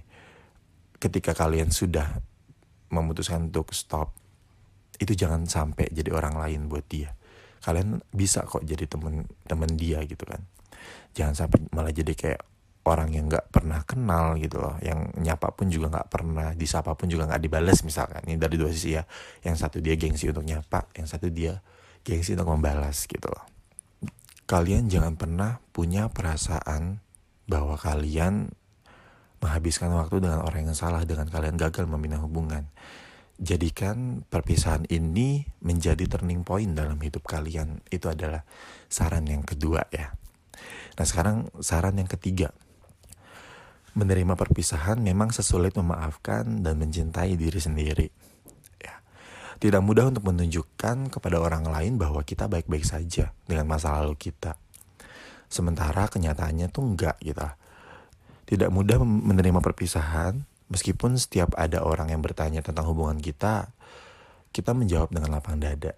Ketika 1.02 1.34
kalian 1.34 1.74
sudah 1.74 2.22
memutuskan 2.94 3.50
untuk 3.50 3.74
stop 3.74 4.14
itu 5.02 5.18
jangan 5.18 5.48
sampai 5.50 5.90
jadi 5.90 6.14
orang 6.14 6.38
lain 6.38 6.70
buat 6.70 6.86
dia. 6.86 7.10
Kalian 7.62 8.02
bisa 8.14 8.46
kok 8.46 8.62
jadi 8.62 8.86
temen 8.86 9.26
temen 9.46 9.70
dia 9.74 9.98
gitu 10.06 10.22
kan. 10.22 10.42
Jangan 11.14 11.34
sampai 11.34 11.58
malah 11.74 11.90
jadi 11.90 12.14
kayak 12.14 12.42
orang 12.82 13.14
yang 13.14 13.30
nggak 13.30 13.50
pernah 13.50 13.82
kenal 13.82 14.38
gitu 14.38 14.62
loh. 14.62 14.78
Yang 14.78 15.10
nyapa 15.18 15.54
pun 15.54 15.70
juga 15.70 15.90
nggak 15.90 16.08
pernah 16.10 16.54
disapa 16.54 16.94
pun 16.94 17.10
juga 17.10 17.26
nggak 17.30 17.42
dibales 17.42 17.82
misalkan. 17.82 18.22
Ini 18.30 18.38
dari 18.38 18.54
dua 18.54 18.70
sisi 18.70 18.94
ya. 18.94 19.02
Yang 19.42 19.56
satu 19.66 19.78
dia 19.82 19.98
gengsi 19.98 20.30
untuk 20.30 20.46
nyapa 20.46 20.86
yang 20.94 21.06
satu 21.10 21.26
dia 21.30 21.58
gengsi 22.02 22.34
untuk 22.34 22.50
membalas 22.52 23.06
gitu 23.06 23.26
loh 23.30 23.44
kalian 24.46 24.90
jangan 24.90 25.16
pernah 25.16 25.62
punya 25.72 26.12
perasaan 26.12 27.00
bahwa 27.48 27.78
kalian 27.80 28.52
menghabiskan 29.42 29.90
waktu 29.96 30.22
dengan 30.22 30.44
orang 30.44 30.70
yang 30.70 30.78
salah 30.78 31.02
dengan 31.02 31.26
kalian 31.26 31.58
gagal 31.58 31.88
membina 31.88 32.20
hubungan 32.22 32.70
jadikan 33.42 34.22
perpisahan 34.30 34.86
ini 34.86 35.50
menjadi 35.58 36.06
turning 36.06 36.46
point 36.46 36.70
dalam 36.78 36.96
hidup 37.02 37.26
kalian. 37.26 37.82
Itu 37.90 38.06
adalah 38.06 38.46
saran 38.86 39.26
yang 39.26 39.42
kedua 39.42 39.90
ya. 39.90 40.14
Nah 40.94 41.04
sekarang 41.04 41.50
saran 41.58 41.98
yang 41.98 42.06
ketiga. 42.06 42.54
Menerima 43.92 44.38
perpisahan 44.38 45.02
memang 45.02 45.34
sesulit 45.36 45.76
memaafkan 45.76 46.64
dan 46.64 46.80
mencintai 46.80 47.36
diri 47.36 47.60
sendiri. 47.60 48.08
Tidak 49.62 49.78
mudah 49.78 50.10
untuk 50.10 50.26
menunjukkan 50.26 51.14
kepada 51.14 51.38
orang 51.38 51.62
lain 51.70 51.94
bahwa 51.94 52.26
kita 52.26 52.50
baik-baik 52.50 52.82
saja 52.82 53.30
dengan 53.46 53.70
masa 53.70 53.94
lalu 54.02 54.18
kita. 54.18 54.58
Sementara 55.46 56.10
kenyataannya 56.10 56.66
tuh 56.66 56.82
enggak 56.82 57.14
gitu. 57.22 57.46
Tidak 58.50 58.74
mudah 58.74 58.98
menerima 59.06 59.62
perpisahan 59.62 60.42
Meskipun 60.72 61.20
setiap 61.20 61.52
ada 61.60 61.84
orang 61.84 62.08
yang 62.08 62.24
bertanya 62.24 62.64
tentang 62.64 62.88
hubungan 62.88 63.20
kita, 63.20 63.68
kita 64.56 64.72
menjawab 64.72 65.12
dengan 65.12 65.36
lapang 65.36 65.60
dada. 65.60 65.92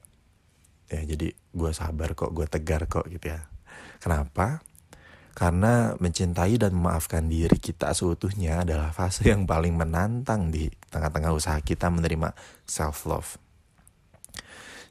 Ya, 0.90 1.00
jadi 1.06 1.30
gue 1.30 1.70
sabar 1.70 2.18
kok, 2.18 2.34
gue 2.34 2.42
tegar 2.50 2.90
kok 2.90 3.06
gitu 3.06 3.30
ya. 3.30 3.46
Kenapa? 4.02 4.66
Karena 5.30 5.94
mencintai 5.94 6.58
dan 6.58 6.74
memaafkan 6.74 7.30
diri 7.30 7.54
kita 7.54 7.94
seutuhnya 7.94 8.66
adalah 8.66 8.90
fase 8.90 9.30
yang 9.30 9.46
paling 9.46 9.78
menantang 9.78 10.50
di 10.50 10.66
tengah-tengah 10.90 11.30
usaha 11.30 11.58
kita 11.62 11.86
menerima 11.94 12.34
self-love. 12.66 13.43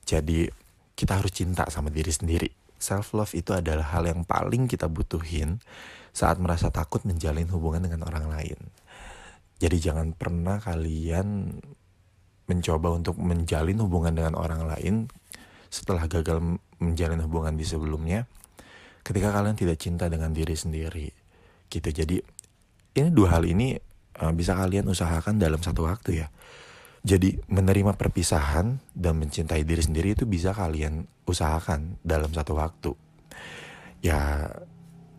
Jadi 0.04 0.48
kita 0.94 1.20
harus 1.20 1.34
cinta 1.34 1.68
sama 1.72 1.90
diri 1.90 2.12
sendiri. 2.12 2.50
Self-love 2.78 3.32
itu 3.34 3.56
adalah 3.56 3.96
hal 3.96 4.08
yang 4.08 4.28
paling 4.28 4.68
kita 4.68 4.92
butuhin 4.92 5.64
saat 6.12 6.38
merasa 6.38 6.70
takut 6.70 7.02
menjalin 7.08 7.48
hubungan 7.50 7.88
dengan 7.88 8.06
orang 8.06 8.28
lain. 8.28 8.60
Jadi 9.58 9.78
jangan 9.80 10.12
pernah 10.12 10.60
kalian 10.60 11.58
mencoba 12.48 12.92
untuk 12.92 13.16
menjalin 13.24 13.80
hubungan 13.80 14.14
dengan 14.14 14.36
orang 14.36 14.68
lain 14.68 15.08
setelah 15.72 16.06
gagal 16.06 16.38
menjalin 16.78 17.24
hubungan 17.24 17.56
di 17.56 17.66
sebelumnya 17.66 18.28
ketika 19.02 19.32
kalian 19.34 19.56
tidak 19.56 19.80
cinta 19.80 20.06
dengan 20.12 20.36
diri 20.36 20.54
sendiri 20.54 21.08
gitu 21.72 21.90
jadi 21.90 22.22
ini 22.94 23.10
dua 23.10 23.40
hal 23.40 23.44
ini 23.48 23.74
uh, 24.22 24.34
bisa 24.36 24.54
kalian 24.54 24.86
usahakan 24.86 25.42
dalam 25.42 25.60
satu 25.64 25.88
waktu 25.90 26.24
ya 26.24 26.28
jadi 27.04 27.36
menerima 27.52 28.00
perpisahan 28.00 28.80
dan 28.96 29.14
mencintai 29.20 29.68
diri 29.68 29.84
sendiri 29.84 30.16
itu 30.16 30.24
bisa 30.24 30.56
kalian 30.56 31.04
usahakan 31.28 32.00
dalam 32.00 32.32
satu 32.32 32.56
waktu. 32.56 32.96
Ya 34.00 34.48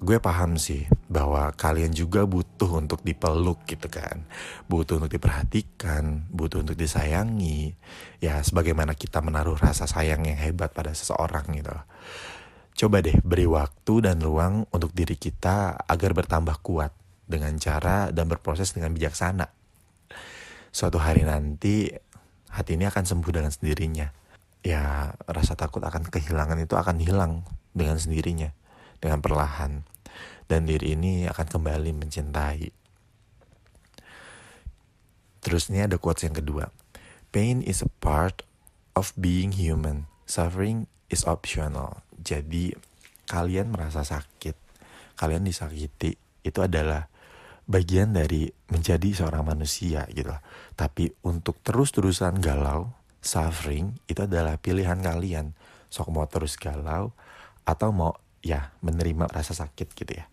gue 0.00 0.16
paham 0.16 0.56
sih 0.56 0.88
bahwa 1.12 1.52
kalian 1.52 1.92
juga 1.92 2.24
butuh 2.24 2.80
untuk 2.80 3.04
dipeluk 3.04 3.68
gitu 3.68 3.92
kan. 3.92 4.24
Butuh 4.64 4.96
untuk 4.96 5.12
diperhatikan 5.12 6.24
butuh 6.32 6.64
untuk 6.64 6.72
disayangi. 6.72 7.76
Ya 8.16 8.40
sebagaimana 8.40 8.96
kita 8.96 9.20
menaruh 9.20 9.60
rasa 9.60 9.84
sayang 9.84 10.24
yang 10.24 10.40
hebat 10.40 10.72
pada 10.72 10.96
seseorang 10.96 11.52
gitu. 11.52 11.76
Coba 12.80 13.04
deh 13.04 13.20
beri 13.20 13.44
waktu 13.44 14.08
dan 14.08 14.24
ruang 14.24 14.64
untuk 14.72 14.96
diri 14.96 15.20
kita 15.20 15.84
agar 15.84 16.16
bertambah 16.16 16.64
kuat 16.64 16.96
dengan 17.28 17.52
cara 17.60 18.08
dan 18.08 18.24
berproses 18.24 18.72
dengan 18.72 18.96
bijaksana 18.96 19.63
suatu 20.74 20.98
hari 20.98 21.22
nanti 21.22 21.94
hati 22.50 22.74
ini 22.74 22.90
akan 22.90 23.06
sembuh 23.06 23.30
dengan 23.30 23.54
sendirinya 23.54 24.10
ya 24.66 25.14
rasa 25.30 25.54
takut 25.54 25.86
akan 25.86 26.10
kehilangan 26.10 26.58
itu 26.58 26.74
akan 26.74 26.98
hilang 26.98 27.46
dengan 27.70 27.94
sendirinya 27.94 28.50
dengan 28.98 29.22
perlahan 29.22 29.86
dan 30.50 30.66
diri 30.66 30.96
ini 30.96 31.28
akan 31.28 31.46
kembali 31.46 31.92
mencintai. 31.94 32.68
Terus 35.44 35.68
ini 35.68 35.84
ada 35.84 36.00
quotes 36.00 36.24
yang 36.24 36.36
kedua. 36.36 36.72
Pain 37.28 37.60
is 37.60 37.84
a 37.84 37.90
part 38.00 38.48
of 38.96 39.12
being 39.20 39.52
human. 39.52 40.08
Suffering 40.24 40.88
is 41.12 41.28
optional. 41.28 42.00
Jadi 42.16 42.72
kalian 43.28 43.68
merasa 43.68 44.00
sakit, 44.00 44.56
kalian 45.20 45.44
disakiti, 45.44 46.16
itu 46.40 46.58
adalah 46.64 47.12
bagian 47.64 48.12
dari 48.12 48.52
menjadi 48.68 49.24
seorang 49.24 49.44
manusia 49.44 50.04
gitu. 50.12 50.32
Tapi 50.76 51.12
untuk 51.24 51.60
terus-terusan 51.64 52.40
galau, 52.40 52.92
suffering 53.24 53.96
itu 54.08 54.24
adalah 54.24 54.60
pilihan 54.60 55.00
kalian. 55.00 55.56
Sok 55.88 56.12
mau 56.12 56.26
terus 56.28 56.58
galau 56.60 57.14
atau 57.64 57.88
mau 57.94 58.12
ya 58.44 58.76
menerima 58.84 59.30
rasa 59.32 59.56
sakit 59.56 59.96
gitu 59.96 60.12
ya. 60.12 60.26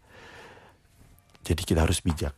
Jadi 1.41 1.61
kita 1.63 1.87
harus 1.87 2.03
bijak 2.03 2.35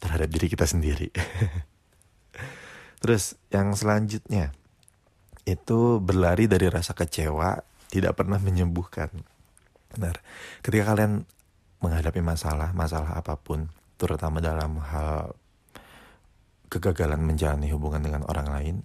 terhadap 0.00 0.28
diri 0.30 0.46
kita 0.48 0.64
sendiri. 0.64 1.12
Terus 3.04 3.36
yang 3.52 3.76
selanjutnya 3.76 4.56
itu 5.44 6.00
berlari 6.00 6.48
dari 6.48 6.72
rasa 6.72 6.96
kecewa 6.96 7.60
tidak 7.92 8.16
pernah 8.16 8.40
menyembuhkan. 8.40 9.12
Benar. 9.92 10.24
Ketika 10.64 10.96
kalian 10.96 11.28
menghadapi 11.84 12.24
masalah, 12.24 12.72
masalah 12.72 13.12
apa 13.12 13.36
pun, 13.36 13.68
terutama 13.96 14.42
dalam 14.42 14.78
hal 14.80 15.34
kegagalan 16.68 17.22
menjalani 17.22 17.70
hubungan 17.70 18.02
dengan 18.02 18.22
orang 18.26 18.48
lain, 18.50 18.76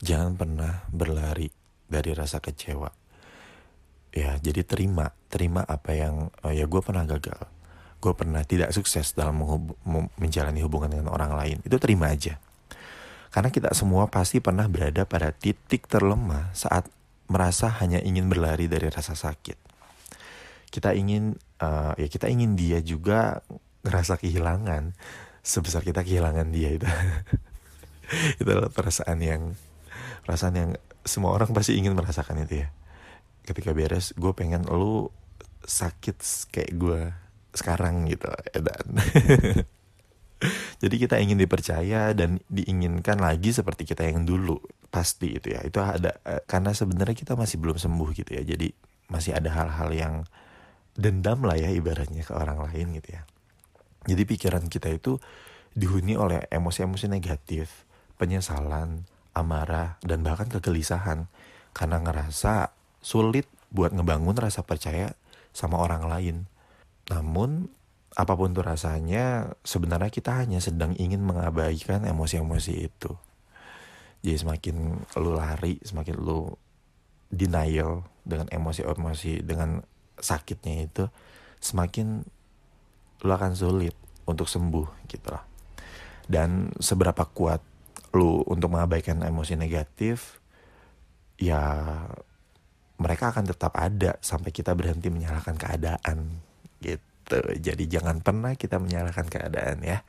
jangan 0.00 0.36
pernah 0.36 0.84
berlari 0.88 1.52
dari 1.86 2.16
rasa 2.16 2.40
kecewa. 2.40 2.88
Ya, 4.16 4.40
jadi 4.40 4.64
terima, 4.64 5.12
terima 5.28 5.60
apa 5.68 5.92
yang 5.92 6.32
oh 6.40 6.52
ya 6.52 6.64
gue 6.64 6.80
pernah 6.80 7.04
gagal. 7.04 7.44
Gue 8.00 8.12
pernah 8.16 8.40
tidak 8.44 8.72
sukses 8.72 9.12
dalam 9.12 9.44
menjalani 10.16 10.64
hubungan 10.64 10.88
dengan 10.88 11.12
orang 11.12 11.36
lain. 11.36 11.56
Itu 11.64 11.76
terima 11.76 12.12
aja. 12.12 12.40
Karena 13.28 13.52
kita 13.52 13.76
semua 13.76 14.08
pasti 14.08 14.40
pernah 14.40 14.64
berada 14.64 15.04
pada 15.04 15.28
titik 15.28 15.84
terlemah 15.84 16.56
saat 16.56 16.88
merasa 17.28 17.68
hanya 17.82 18.00
ingin 18.00 18.32
berlari 18.32 18.64
dari 18.70 18.88
rasa 18.88 19.12
sakit. 19.12 19.58
Kita 20.72 20.96
ingin 20.96 21.36
uh, 21.60 21.92
ya 22.00 22.08
kita 22.08 22.32
ingin 22.32 22.56
dia 22.56 22.80
juga 22.80 23.44
ngerasa 23.86 24.18
kehilangan 24.18 24.98
sebesar 25.46 25.86
kita 25.86 26.02
kehilangan 26.02 26.50
dia 26.50 26.74
itu. 26.74 26.90
Itu 28.42 28.50
adalah 28.50 28.74
perasaan 28.74 29.22
yang 29.22 29.54
perasaan 30.26 30.54
yang 30.58 30.70
semua 31.06 31.30
orang 31.38 31.54
pasti 31.54 31.78
ingin 31.78 31.94
merasakan 31.94 32.42
itu 32.42 32.66
ya. 32.66 32.68
Ketika 33.46 33.70
beres 33.70 34.10
gue 34.18 34.34
pengen 34.34 34.66
lu 34.66 35.06
sakit 35.62 36.18
kayak 36.50 36.72
gue 36.74 37.00
sekarang 37.54 38.10
gitu 38.10 38.28
dan 38.52 38.86
jadi 40.82 40.94
kita 40.98 41.16
ingin 41.18 41.40
dipercaya 41.40 42.12
dan 42.12 42.42
diinginkan 42.52 43.16
lagi 43.18 43.50
seperti 43.54 43.88
kita 43.88 44.06
yang 44.06 44.26
dulu 44.26 44.58
pasti 44.90 45.38
itu 45.38 45.54
ya. 45.54 45.62
Itu 45.62 45.78
ada 45.78 46.18
eh, 46.26 46.42
karena 46.42 46.74
sebenarnya 46.74 47.14
kita 47.14 47.38
masih 47.38 47.62
belum 47.62 47.78
sembuh 47.78 48.10
gitu 48.18 48.34
ya. 48.34 48.42
Jadi 48.42 48.74
masih 49.06 49.38
ada 49.38 49.54
hal-hal 49.54 49.90
yang 49.94 50.14
dendam 50.98 51.46
lah 51.46 51.54
ya 51.54 51.70
ibaratnya 51.70 52.26
ke 52.26 52.34
orang 52.34 52.66
lain 52.66 52.98
gitu 52.98 53.14
ya 53.14 53.22
jadi 54.06 54.22
pikiran 54.22 54.70
kita 54.70 54.90
itu 54.90 55.20
dihuni 55.76 56.16
oleh 56.16 56.48
emosi-emosi 56.48 57.06
negatif 57.10 57.84
penyesalan 58.16 59.04
amarah 59.36 60.00
dan 60.00 60.24
bahkan 60.24 60.48
kegelisahan 60.48 61.28
karena 61.76 62.00
ngerasa 62.00 62.72
sulit 63.04 63.44
buat 63.68 63.92
ngebangun 63.92 64.38
rasa 64.40 64.64
percaya 64.64 65.12
sama 65.52 65.76
orang 65.82 66.08
lain 66.08 66.36
namun 67.12 67.68
apa 68.16 68.32
pun 68.32 68.56
tuh 68.56 68.64
rasanya 68.64 69.52
sebenarnya 69.60 70.08
kita 70.08 70.40
hanya 70.40 70.56
sedang 70.56 70.96
ingin 70.96 71.20
mengabaikan 71.20 72.08
emosi-emosi 72.08 72.88
itu. 72.88 73.12
Jadi 74.24 74.36
semakin 74.40 74.76
lu 75.20 75.36
lari, 75.36 75.76
semakin 75.84 76.16
lu 76.16 76.48
denial 77.28 78.08
dengan 78.24 78.48
emosi-emosi, 78.48 79.44
dengan 79.44 79.84
sakitnya 80.16 80.88
itu, 80.88 81.04
semakin 81.60 82.24
lu 83.26 83.34
akan 83.34 83.52
sulit 83.58 83.92
untuk 84.30 84.46
sembuh 84.46 85.10
gitu 85.10 85.28
lah. 85.34 85.42
Dan 86.26 86.70
seberapa 86.78 87.26
kuat 87.26 87.60
lu 88.14 88.42
untuk 88.46 88.72
mengabaikan 88.72 89.22
emosi 89.26 89.58
negatif, 89.58 90.40
ya 91.36 91.84
mereka 92.96 93.34
akan 93.34 93.44
tetap 93.44 93.76
ada 93.76 94.16
sampai 94.24 94.50
kita 94.50 94.72
berhenti 94.72 95.12
menyalahkan 95.12 95.54
keadaan 95.58 96.40
gitu. 96.80 97.38
Jadi 97.60 97.84
jangan 97.90 98.24
pernah 98.24 98.56
kita 98.56 98.80
menyalahkan 98.80 99.28
keadaan 99.28 99.84
ya. 99.84 100.00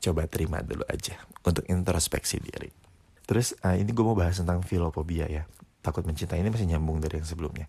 Coba 0.00 0.24
terima 0.30 0.64
dulu 0.64 0.86
aja 0.88 1.18
untuk 1.44 1.66
introspeksi 1.68 2.40
diri. 2.40 2.70
Terus 3.26 3.52
uh, 3.62 3.76
ini 3.76 3.90
gue 3.92 4.04
mau 4.04 4.16
bahas 4.16 4.38
tentang 4.40 4.64
filopobia 4.64 5.28
ya. 5.28 5.44
Takut 5.80 6.04
mencintai 6.06 6.40
ini 6.40 6.48
masih 6.52 6.68
nyambung 6.70 7.00
dari 7.02 7.20
yang 7.20 7.28
sebelumnya. 7.28 7.68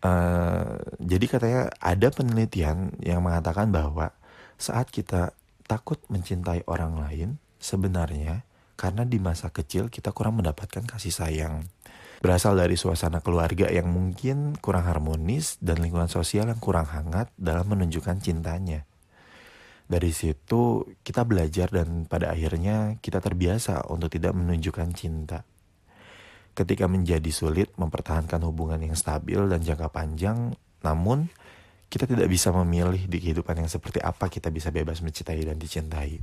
Uh, 0.00 0.80
jadi 0.96 1.26
katanya 1.28 1.62
ada 1.76 2.08
penelitian 2.08 2.96
yang 3.04 3.20
mengatakan 3.20 3.68
bahwa 3.68 4.16
saat 4.56 4.88
kita 4.88 5.36
takut 5.68 6.00
mencintai 6.08 6.64
orang 6.64 6.96
lain, 6.96 7.36
sebenarnya 7.60 8.48
karena 8.80 9.04
di 9.04 9.20
masa 9.20 9.52
kecil 9.52 9.92
kita 9.92 10.16
kurang 10.16 10.40
mendapatkan 10.40 10.88
kasih 10.88 11.12
sayang. 11.12 11.68
Berasal 12.20 12.56
dari 12.56 12.76
suasana 12.76 13.20
keluarga 13.20 13.68
yang 13.68 13.88
mungkin 13.92 14.56
kurang 14.60 14.88
harmonis 14.88 15.56
dan 15.60 15.80
lingkungan 15.80 16.08
sosial 16.08 16.48
yang 16.48 16.60
kurang 16.60 16.88
hangat 16.88 17.32
dalam 17.36 17.68
menunjukkan 17.68 18.20
cintanya. 18.20 18.84
Dari 19.90 20.12
situ 20.12 20.84
kita 21.00 21.24
belajar 21.24 21.72
dan 21.72 22.04
pada 22.04 22.32
akhirnya 22.32 23.00
kita 23.00 23.20
terbiasa 23.20 23.88
untuk 23.88 24.12
tidak 24.12 24.36
menunjukkan 24.36 24.92
cinta. 24.96 25.44
Ketika 26.60 26.84
menjadi 26.84 27.32
sulit 27.32 27.72
mempertahankan 27.80 28.44
hubungan 28.44 28.76
yang 28.84 28.92
stabil 28.92 29.40
dan 29.48 29.64
jangka 29.64 29.88
panjang, 29.88 30.52
namun 30.84 31.32
kita 31.88 32.04
tidak 32.04 32.28
bisa 32.28 32.52
memilih 32.52 33.00
di 33.08 33.16
kehidupan 33.16 33.64
yang 33.64 33.70
seperti 33.72 34.04
apa 34.04 34.28
kita 34.28 34.52
bisa 34.52 34.68
bebas 34.68 35.00
mencintai 35.00 35.40
dan 35.40 35.56
dicintai. 35.56 36.20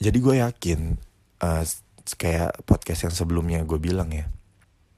Jadi 0.00 0.18
gue 0.24 0.40
yakin, 0.40 0.96
uh, 1.44 1.64
kayak 2.16 2.64
podcast 2.64 3.12
yang 3.12 3.14
sebelumnya 3.14 3.60
gue 3.68 3.76
bilang 3.76 4.08
ya, 4.08 4.24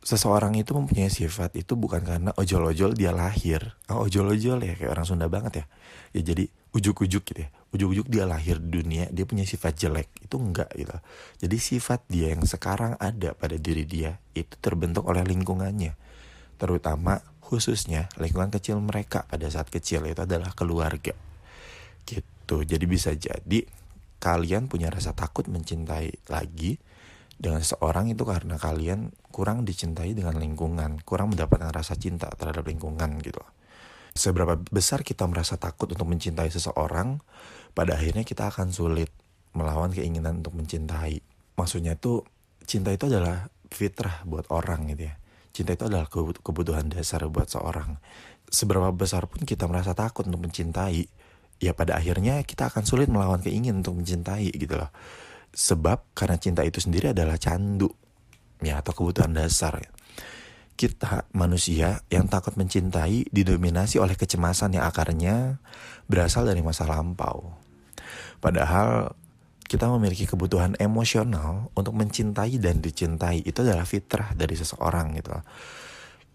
seseorang 0.06 0.54
itu 0.54 0.70
mempunyai 0.78 1.10
sifat 1.10 1.58
itu 1.58 1.74
bukan 1.74 2.06
karena 2.06 2.30
ojol-ojol 2.38 2.94
dia 2.94 3.10
lahir. 3.10 3.74
Oh, 3.90 4.06
ojol-ojol 4.06 4.62
ya 4.62 4.78
kayak 4.78 4.90
orang 4.94 5.06
Sunda 5.06 5.26
banget 5.26 5.60
ya. 5.60 5.64
Ya 6.14 6.20
jadi 6.30 6.46
ujuk-ujuk 6.78 7.26
gitu 7.26 7.42
ya. 7.42 7.50
Ujuk-ujuk 7.68 8.08
dia 8.08 8.24
lahir 8.24 8.56
di 8.56 8.80
dunia, 8.80 9.12
dia 9.12 9.28
punya 9.28 9.44
sifat 9.44 9.76
jelek. 9.76 10.08
Itu 10.24 10.40
enggak 10.40 10.72
gitu. 10.72 10.96
Jadi 11.44 11.56
sifat 11.60 12.00
dia 12.08 12.32
yang 12.32 12.48
sekarang 12.48 12.96
ada 12.96 13.36
pada 13.36 13.60
diri 13.60 13.84
dia 13.84 14.16
itu 14.32 14.56
terbentuk 14.60 15.04
oleh 15.04 15.20
lingkungannya. 15.24 15.92
Terutama 16.56 17.20
khususnya 17.44 18.08
lingkungan 18.16 18.48
kecil 18.48 18.80
mereka 18.80 19.28
pada 19.28 19.48
saat 19.52 19.68
kecil 19.68 20.08
itu 20.08 20.20
adalah 20.24 20.56
keluarga. 20.56 21.12
Gitu. 22.08 22.56
Jadi 22.64 22.84
bisa 22.88 23.12
jadi 23.12 23.60
kalian 24.18 24.66
punya 24.66 24.90
rasa 24.90 25.14
takut 25.14 25.46
mencintai 25.46 26.28
lagi 26.32 26.80
dengan 27.38 27.62
seseorang 27.62 28.10
itu 28.10 28.26
karena 28.26 28.58
kalian 28.58 29.14
kurang 29.30 29.62
dicintai 29.62 30.10
dengan 30.10 30.34
lingkungan, 30.42 30.98
kurang 31.06 31.36
mendapatkan 31.36 31.70
rasa 31.70 31.94
cinta 31.94 32.26
terhadap 32.34 32.66
lingkungan 32.66 33.22
gitu. 33.22 33.38
Seberapa 34.18 34.58
besar 34.58 35.06
kita 35.06 35.30
merasa 35.30 35.54
takut 35.62 35.86
untuk 35.94 36.10
mencintai 36.10 36.50
seseorang, 36.50 37.22
pada 37.70 37.94
akhirnya 37.94 38.26
kita 38.26 38.50
akan 38.50 38.74
sulit 38.74 39.14
melawan 39.54 39.94
keinginan 39.94 40.42
untuk 40.42 40.58
mencintai. 40.58 41.22
Maksudnya 41.54 41.94
itu 41.94 42.26
cinta 42.66 42.90
itu 42.90 43.06
adalah 43.06 43.46
fitrah 43.70 44.26
buat 44.26 44.50
orang 44.50 44.90
gitu 44.90 45.06
ya. 45.06 45.14
Cinta 45.54 45.78
itu 45.78 45.86
adalah 45.86 46.10
kebutuhan 46.42 46.90
dasar 46.90 47.22
buat 47.30 47.46
seorang. 47.46 48.02
Seberapa 48.50 48.90
besar 48.90 49.30
pun 49.30 49.46
kita 49.46 49.70
merasa 49.70 49.94
takut 49.94 50.26
untuk 50.26 50.50
mencintai, 50.50 51.06
ya 51.62 51.70
pada 51.70 51.94
akhirnya 51.94 52.42
kita 52.42 52.74
akan 52.74 52.82
sulit 52.82 53.06
melawan 53.06 53.38
keinginan 53.38 53.86
untuk 53.86 54.02
mencintai 54.02 54.50
gitu 54.50 54.74
loh. 54.74 54.90
Sebab 55.54 56.10
karena 56.18 56.42
cinta 56.42 56.66
itu 56.66 56.82
sendiri 56.82 57.14
adalah 57.14 57.38
candu 57.38 57.86
ya 58.66 58.82
atau 58.82 58.90
kebutuhan 58.90 59.30
dasar. 59.30 59.78
Kita 60.78 61.26
manusia 61.34 62.06
yang 62.06 62.30
takut 62.30 62.54
mencintai 62.54 63.34
didominasi 63.34 63.98
oleh 63.98 64.14
kecemasan 64.14 64.78
yang 64.78 64.86
akarnya 64.86 65.58
berasal 66.06 66.46
dari 66.46 66.62
masa 66.62 66.86
lampau. 66.86 67.50
Padahal 68.38 69.10
kita 69.66 69.90
memiliki 69.90 70.30
kebutuhan 70.30 70.78
emosional 70.78 71.74
untuk 71.74 71.98
mencintai 71.98 72.62
dan 72.62 72.78
dicintai 72.78 73.42
itu 73.42 73.58
adalah 73.66 73.82
fitrah 73.82 74.30
dari 74.38 74.54
seseorang 74.54 75.18
gitu. 75.18 75.34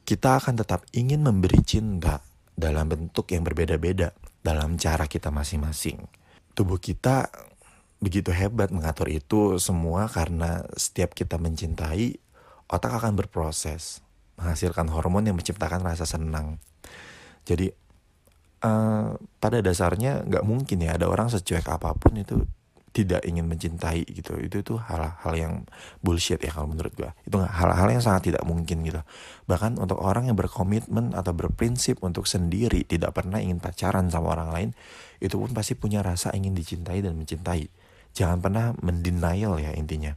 Kita 0.03 0.43
akan 0.43 0.59
tetap 0.59 0.83
ingin 0.91 1.23
memberi 1.23 1.63
cinta 1.63 2.19
dalam 2.51 2.91
bentuk 2.91 3.31
yang 3.31 3.47
berbeda-beda 3.47 4.11
dalam 4.43 4.75
cara 4.75 5.07
kita 5.07 5.31
masing-masing. 5.31 6.03
Tubuh 6.51 6.83
kita 6.83 7.31
begitu 8.03 8.35
hebat 8.35 8.75
mengatur 8.75 9.07
itu 9.07 9.55
semua 9.55 10.11
karena 10.11 10.67
setiap 10.75 11.15
kita 11.15 11.39
mencintai, 11.39 12.19
otak 12.67 12.99
akan 12.99 13.15
berproses 13.15 14.03
menghasilkan 14.37 14.89
hormon 14.89 15.29
yang 15.29 15.37
menciptakan 15.37 15.83
rasa 15.85 16.05
senang. 16.07 16.57
Jadi 17.43 17.69
uh, 18.63 19.13
pada 19.37 19.59
dasarnya 19.59 20.23
nggak 20.23 20.45
mungkin 20.47 20.81
ya 20.81 20.95
ada 20.95 21.11
orang 21.11 21.27
secuek 21.29 21.67
apa 21.67 21.93
pun 21.93 22.17
itu 22.17 22.43
tidak 22.93 23.25
ingin 23.25 23.49
mencintai 23.49 24.05
gitu. 24.05 24.37
Itu 24.37 24.61
itu 24.61 24.73
hal-hal 24.77 25.33
yang 25.33 25.53
bullshit 26.05 26.37
ya 26.39 26.53
kalau 26.53 26.69
menurut 26.69 26.93
gua. 26.93 27.11
Itu 27.25 27.41
hal-hal 27.41 27.89
yang 27.89 28.03
sangat 28.05 28.31
tidak 28.31 28.45
mungkin 28.45 28.85
gitu. 28.85 29.01
Bahkan 29.49 29.81
untuk 29.81 29.97
orang 29.99 30.29
yang 30.29 30.37
berkomitmen 30.37 31.17
atau 31.17 31.33
berprinsip 31.33 31.99
untuk 32.05 32.29
sendiri 32.29 32.85
tidak 32.85 33.17
pernah 33.17 33.41
ingin 33.41 33.57
pacaran 33.57 34.07
sama 34.13 34.37
orang 34.37 34.49
lain 34.53 34.69
itu 35.19 35.35
pun 35.35 35.51
pasti 35.51 35.73
punya 35.73 36.05
rasa 36.05 36.31
ingin 36.37 36.53
dicintai 36.53 37.01
dan 37.01 37.17
mencintai. 37.17 37.67
Jangan 38.13 38.45
pernah 38.45 38.77
mendenial 38.77 39.57
ya 39.57 39.73
intinya 39.73 40.13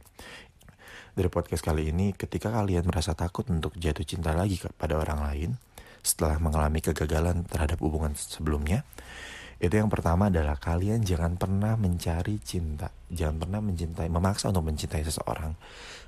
dari 1.17 1.33
podcast 1.33 1.65
kali 1.65 1.89
ini 1.89 2.13
ketika 2.13 2.53
kalian 2.53 2.85
merasa 2.85 3.17
takut 3.17 3.49
untuk 3.49 3.73
jatuh 3.73 4.05
cinta 4.05 4.37
lagi 4.37 4.61
kepada 4.61 5.01
orang 5.01 5.25
lain 5.25 5.49
setelah 6.05 6.37
mengalami 6.37 6.77
kegagalan 6.77 7.41
terhadap 7.49 7.81
hubungan 7.81 8.13
sebelumnya 8.13 8.85
itu 9.57 9.73
yang 9.73 9.89
pertama 9.89 10.29
adalah 10.29 10.61
kalian 10.61 11.01
jangan 11.01 11.33
pernah 11.33 11.73
mencari 11.73 12.37
cinta. 12.45 12.93
Jangan 13.09 13.41
pernah 13.41 13.57
mencintai 13.57 14.05
memaksa 14.05 14.53
untuk 14.53 14.69
mencintai 14.69 15.01
seseorang 15.01 15.57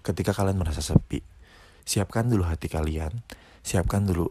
ketika 0.06 0.38
kalian 0.38 0.62
merasa 0.62 0.86
sepi. 0.86 1.18
Siapkan 1.82 2.30
dulu 2.30 2.46
hati 2.46 2.70
kalian 2.70 3.10
siapkan 3.66 4.06
dulu 4.06 4.30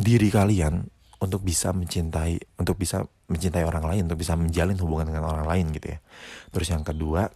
diri 0.00 0.32
kalian 0.32 0.88
untuk 1.20 1.44
bisa 1.44 1.76
mencintai 1.76 2.40
untuk 2.56 2.80
bisa 2.80 3.04
mencintai 3.28 3.62
orang 3.68 3.84
lain 3.84 4.08
untuk 4.08 4.24
bisa 4.24 4.32
menjalin 4.32 4.80
hubungan 4.80 5.12
dengan 5.12 5.28
orang 5.28 5.44
lain 5.44 5.68
gitu 5.76 5.92
ya. 5.92 5.98
Terus 6.48 6.68
yang 6.72 6.88
kedua 6.88 7.28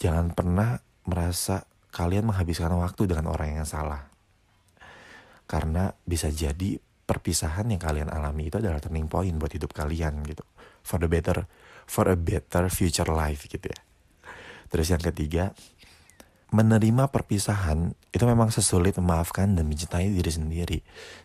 jangan 0.00 0.32
pernah 0.32 0.80
merasa 1.06 1.64
kalian 1.94 2.28
menghabiskan 2.28 2.74
waktu 2.76 3.08
dengan 3.08 3.32
orang 3.32 3.62
yang 3.62 3.66
salah. 3.66 4.10
Karena 5.46 5.94
bisa 6.02 6.28
jadi 6.28 6.76
perpisahan 7.06 7.70
yang 7.70 7.78
kalian 7.78 8.10
alami 8.10 8.50
itu 8.50 8.58
adalah 8.58 8.82
turning 8.82 9.06
point 9.06 9.32
buat 9.38 9.54
hidup 9.54 9.70
kalian 9.72 10.26
gitu. 10.26 10.42
For 10.82 10.98
the 10.98 11.06
better 11.06 11.46
for 11.86 12.10
a 12.10 12.18
better 12.18 12.66
future 12.66 13.06
life 13.06 13.46
gitu 13.46 13.70
ya. 13.70 13.80
Terus 14.66 14.90
yang 14.90 15.00
ketiga 15.00 15.54
menerima 16.50 17.10
perpisahan 17.10 17.94
itu 18.10 18.24
memang 18.26 18.50
sesulit 18.50 18.98
memaafkan 18.98 19.54
dan 19.54 19.66
mencintai 19.66 20.10
diri 20.10 20.30
sendiri. 20.30 20.78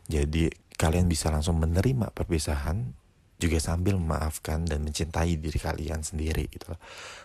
Jadi 0.06 0.50
kalian 0.78 1.10
bisa 1.10 1.34
langsung 1.34 1.58
menerima 1.62 2.14
perpisahan 2.14 2.94
juga 3.42 3.58
sambil 3.58 3.98
memaafkan 3.98 4.62
dan 4.70 4.86
mencintai 4.86 5.42
diri 5.42 5.58
kalian 5.58 6.06
sendiri 6.06 6.46
gitu. 6.54 6.70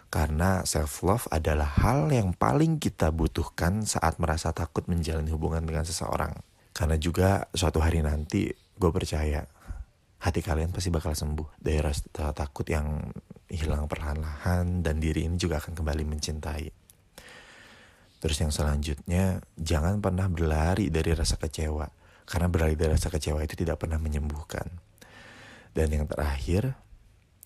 Karena 0.08 0.64
self 0.64 1.04
love 1.04 1.28
adalah 1.28 1.68
hal 1.84 2.08
yang 2.08 2.32
paling 2.32 2.80
kita 2.80 3.12
butuhkan 3.12 3.84
saat 3.84 4.16
merasa 4.16 4.56
takut 4.56 4.88
menjalani 4.88 5.28
hubungan 5.28 5.60
dengan 5.68 5.84
seseorang. 5.84 6.32
Karena 6.72 6.96
juga 6.96 7.44
suatu 7.52 7.84
hari 7.84 8.00
nanti 8.00 8.48
gue 8.52 8.90
percaya 8.92 9.44
hati 10.16 10.40
kalian 10.40 10.72
pasti 10.72 10.88
bakal 10.88 11.12
sembuh 11.12 11.60
dari 11.60 11.78
rasa 11.84 12.32
takut 12.32 12.64
yang 12.64 13.12
hilang 13.52 13.84
perlahan-lahan 13.86 14.80
dan 14.80 14.96
diri 14.96 15.28
ini 15.28 15.36
juga 15.36 15.60
akan 15.60 15.76
kembali 15.76 16.02
mencintai. 16.08 16.66
Terus 18.16 18.40
yang 18.40 18.50
selanjutnya, 18.50 19.44
jangan 19.54 20.00
pernah 20.00 20.26
berlari 20.26 20.88
dari 20.88 21.12
rasa 21.12 21.36
kecewa 21.36 21.86
karena 22.26 22.50
berlari 22.50 22.74
dari 22.74 22.96
rasa 22.96 23.12
kecewa 23.12 23.38
itu 23.44 23.54
tidak 23.54 23.78
pernah 23.78 24.00
menyembuhkan. 24.02 24.66
Dan 25.76 25.92
yang 25.92 26.08
terakhir, 26.08 26.72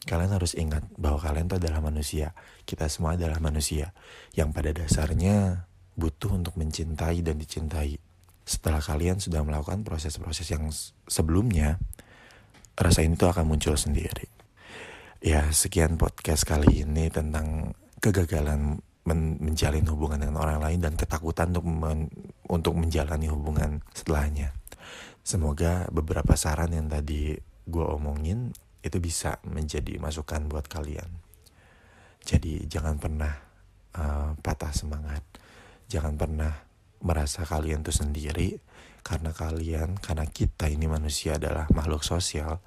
kalian 0.07 0.31
harus 0.31 0.55
ingat 0.55 0.87
bahwa 0.95 1.19
kalian 1.19 1.51
itu 1.51 1.59
adalah 1.59 1.83
manusia. 1.83 2.31
Kita 2.63 2.87
semua 2.87 3.19
adalah 3.19 3.43
manusia 3.43 3.91
yang 4.39 4.55
pada 4.55 4.71
dasarnya 4.71 5.67
butuh 5.99 6.39
untuk 6.39 6.55
mencintai 6.55 7.27
dan 7.27 7.43
dicintai. 7.43 7.99
Setelah 8.47 8.79
kalian 8.79 9.19
sudah 9.19 9.43
melakukan 9.43 9.83
proses-proses 9.83 10.47
yang 10.47 10.71
sebelumnya, 11.11 11.83
rasa 12.79 13.03
ini 13.03 13.19
tuh 13.19 13.35
akan 13.35 13.51
muncul 13.51 13.75
sendiri. 13.75 14.31
Ya, 15.21 15.51
sekian 15.51 15.99
podcast 15.99 16.47
kali 16.47 16.87
ini 16.87 17.11
tentang 17.11 17.75
kegagalan 17.99 18.81
men 19.05 19.43
menjalin 19.43 19.85
hubungan 19.91 20.23
dengan 20.23 20.39
orang 20.39 20.63
lain 20.63 20.81
dan 20.81 20.95
ketakutan 20.95 21.51
untuk 21.51 21.67
men 21.67 22.09
untuk 22.47 22.79
menjalani 22.79 23.27
hubungan 23.27 23.83
setelahnya. 23.93 24.55
Semoga 25.21 25.91
beberapa 25.93 26.33
saran 26.39 26.73
yang 26.73 26.89
tadi 26.89 27.37
gue 27.67 27.85
omongin 27.85 28.55
itu 28.81 28.99
bisa 29.01 29.37
menjadi 29.45 30.01
masukan 30.01 30.49
buat 30.49 30.65
kalian. 30.69 31.09
Jadi 32.21 32.69
jangan 32.69 32.97
pernah 33.01 33.33
uh, 33.97 34.33
patah 34.41 34.73
semangat, 34.73 35.25
jangan 35.89 36.17
pernah 36.17 36.53
merasa 37.01 37.49
kalian 37.49 37.81
tuh 37.81 37.97
sendiri 37.97 38.61
karena 39.01 39.33
kalian, 39.33 39.97
karena 39.97 40.29
kita 40.29 40.69
ini 40.69 40.85
manusia 40.85 41.41
adalah 41.41 41.65
makhluk 41.73 42.05
sosial 42.05 42.61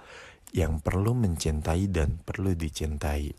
yang 0.53 0.81
perlu 0.81 1.13
mencintai 1.17 1.89
dan 1.89 2.21
perlu 2.21 2.53
dicintai. 2.53 3.33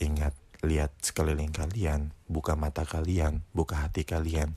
Ingat, 0.00 0.32
lihat 0.64 0.92
sekeliling 1.00 1.52
kalian, 1.52 2.12
buka 2.28 2.56
mata 2.56 2.88
kalian, 2.88 3.44
buka 3.52 3.84
hati 3.84 4.04
kalian, 4.04 4.56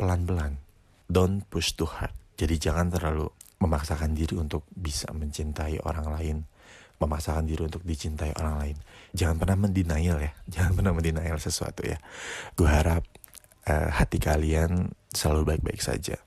pelan-pelan. 0.00 0.60
Don't 1.12 1.44
push 1.48 1.76
too 1.76 1.88
hard. 1.88 2.12
Jadi 2.40 2.56
jangan 2.56 2.88
terlalu 2.88 3.28
memaksakan 3.62 4.18
diri 4.18 4.34
untuk 4.34 4.66
bisa 4.74 5.06
mencintai 5.14 5.78
orang 5.86 6.10
lain, 6.10 6.36
memaksakan 6.98 7.46
diri 7.46 7.62
untuk 7.62 7.86
dicintai 7.86 8.34
orang 8.42 8.56
lain. 8.58 8.76
Jangan 9.14 9.38
pernah 9.38 9.56
mendenial 9.62 10.18
ya, 10.18 10.32
jangan 10.54 10.72
pernah 10.74 10.92
mendenial 10.98 11.38
sesuatu 11.38 11.86
ya. 11.86 12.02
Gue 12.58 12.66
harap 12.66 13.06
uh, 13.70 13.88
hati 13.94 14.18
kalian 14.18 14.90
selalu 15.14 15.54
baik-baik 15.54 15.78
saja. 15.78 16.18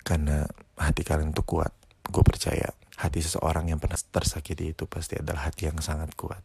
Karena 0.00 0.48
hati 0.80 1.04
kalian 1.04 1.36
tuh 1.36 1.44
kuat. 1.44 1.72
Gue 2.08 2.24
percaya 2.24 2.72
hati 2.96 3.20
seseorang 3.20 3.68
yang 3.68 3.78
pernah 3.78 4.00
tersakiti 4.00 4.72
itu 4.72 4.88
pasti 4.88 5.20
adalah 5.20 5.52
hati 5.52 5.68
yang 5.68 5.78
sangat 5.84 6.16
kuat. 6.16 6.40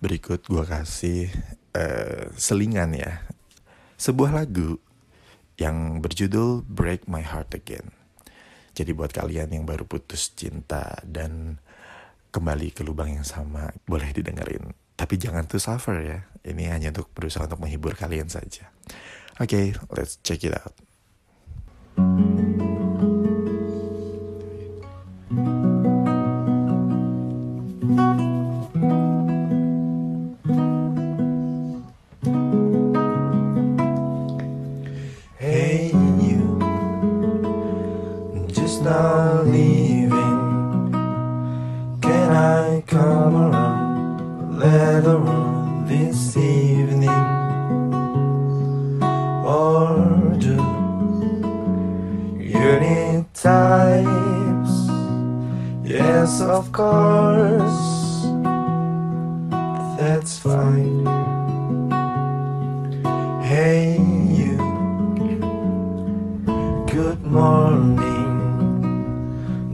Berikut 0.00 0.48
gue 0.48 0.64
kasih 0.64 1.28
uh, 1.76 2.32
selingan 2.40 2.96
ya. 2.96 3.20
Sebuah 4.00 4.32
lagu 4.32 4.80
yang 5.60 6.00
berjudul 6.00 6.64
Break 6.64 7.04
My 7.04 7.20
Heart 7.20 7.52
Again. 7.52 7.99
Jadi 8.80 8.96
buat 8.96 9.12
kalian 9.12 9.52
yang 9.52 9.68
baru 9.68 9.84
putus 9.84 10.32
cinta 10.32 10.96
dan 11.04 11.60
kembali 12.32 12.72
ke 12.72 12.80
lubang 12.80 13.12
yang 13.12 13.28
sama, 13.28 13.68
boleh 13.84 14.08
didengerin. 14.16 14.72
Tapi 14.96 15.20
jangan 15.20 15.44
tuh 15.44 15.60
suffer 15.60 16.00
ya. 16.00 16.18
Ini 16.40 16.72
hanya 16.72 16.88
untuk 16.96 17.12
berusaha 17.12 17.44
untuk 17.44 17.60
menghibur 17.60 17.92
kalian 17.92 18.32
saja. 18.32 18.72
Oke, 19.36 19.52
okay, 19.52 19.66
let's 19.92 20.16
check 20.24 20.40
it 20.48 20.56
out. 20.56 20.72
now 22.00 22.79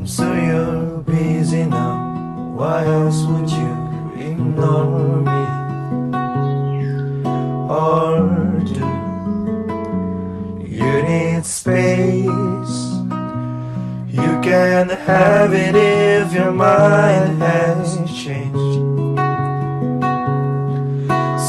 So 0.07 0.33
you're 0.35 0.99
busy 0.99 1.66
now. 1.66 2.53
Why 2.55 2.87
else 2.87 3.25
would 3.25 3.51
you 3.51 4.12
ignore 4.16 5.21
me? 5.21 5.47
Or 7.69 8.61
do 8.61 8.87
you 10.64 11.03
need 11.03 11.45
space? 11.45 12.95
You 14.09 14.40
can 14.47 14.90
have 14.90 15.53
it 15.53 15.75
if 15.75 16.33
your 16.33 16.53
mind 16.53 17.42
has 17.42 17.97
changed. 18.07 18.79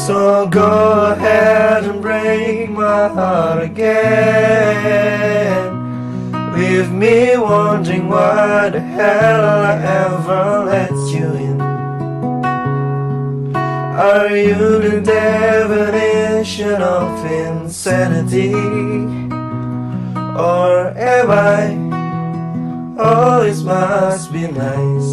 So 0.04 0.48
go 0.50 1.12
ahead 1.12 1.84
and 1.84 2.02
break 2.02 2.70
my 2.70 3.06
heart 3.06 3.62
again. 3.62 5.67
Leave 6.78 6.92
me 6.92 7.36
wondering 7.36 8.08
why 8.08 8.70
the 8.70 8.78
hell 8.78 9.40
I 9.44 9.74
ever 10.04 10.64
let 10.64 10.92
you 11.12 11.26
in. 11.26 11.60
Are 13.52 14.36
you 14.36 14.78
the 14.78 15.00
definition 15.00 16.80
of 16.80 17.26
insanity? 17.26 18.54
Or 20.38 20.94
am 20.96 21.30
I? 21.32 21.76
Oh, 22.96 23.42
it 23.42 23.60
must 23.64 24.32
be 24.32 24.46
nice 24.46 25.10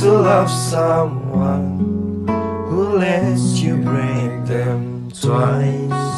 to 0.00 0.12
love 0.12 0.50
someone 0.50 2.26
who 2.70 2.96
lets 2.96 3.60
you 3.60 3.76
break 3.76 4.46
them 4.46 5.10
twice. 5.12 6.13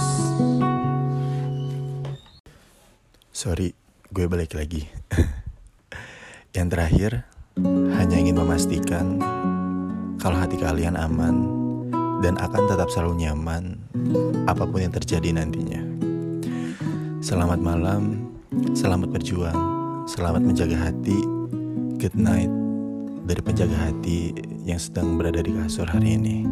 Sorry, 3.47 3.71
gue 4.11 4.27
balik 4.27 4.59
lagi. 4.59 4.91
Yang 6.59 6.67
terakhir, 6.67 7.11
hanya 7.95 8.19
ingin 8.19 8.43
memastikan 8.43 9.23
kalau 10.19 10.35
hati 10.35 10.59
kalian 10.59 10.99
aman 10.99 11.47
dan 12.27 12.35
akan 12.43 12.67
tetap 12.67 12.91
selalu 12.91 13.23
nyaman 13.23 13.79
apa 14.51 14.67
pun 14.67 14.83
yang 14.83 14.91
terjadi 14.91 15.31
nantinya. 15.31 15.79
Selamat 17.23 17.63
malam, 17.63 18.35
selamat 18.75 19.15
berjuang, 19.15 19.61
selamat 20.11 20.43
menjaga 20.43 20.91
hati. 20.91 21.23
Good 22.03 22.19
night 22.19 22.51
dari 23.31 23.47
penjaga 23.47 23.79
hati 23.79 24.35
yang 24.67 24.83
sedang 24.83 25.15
berada 25.23 25.39
di 25.39 25.55
kasur 25.55 25.87
hari 25.87 26.19
ini. 26.19 26.43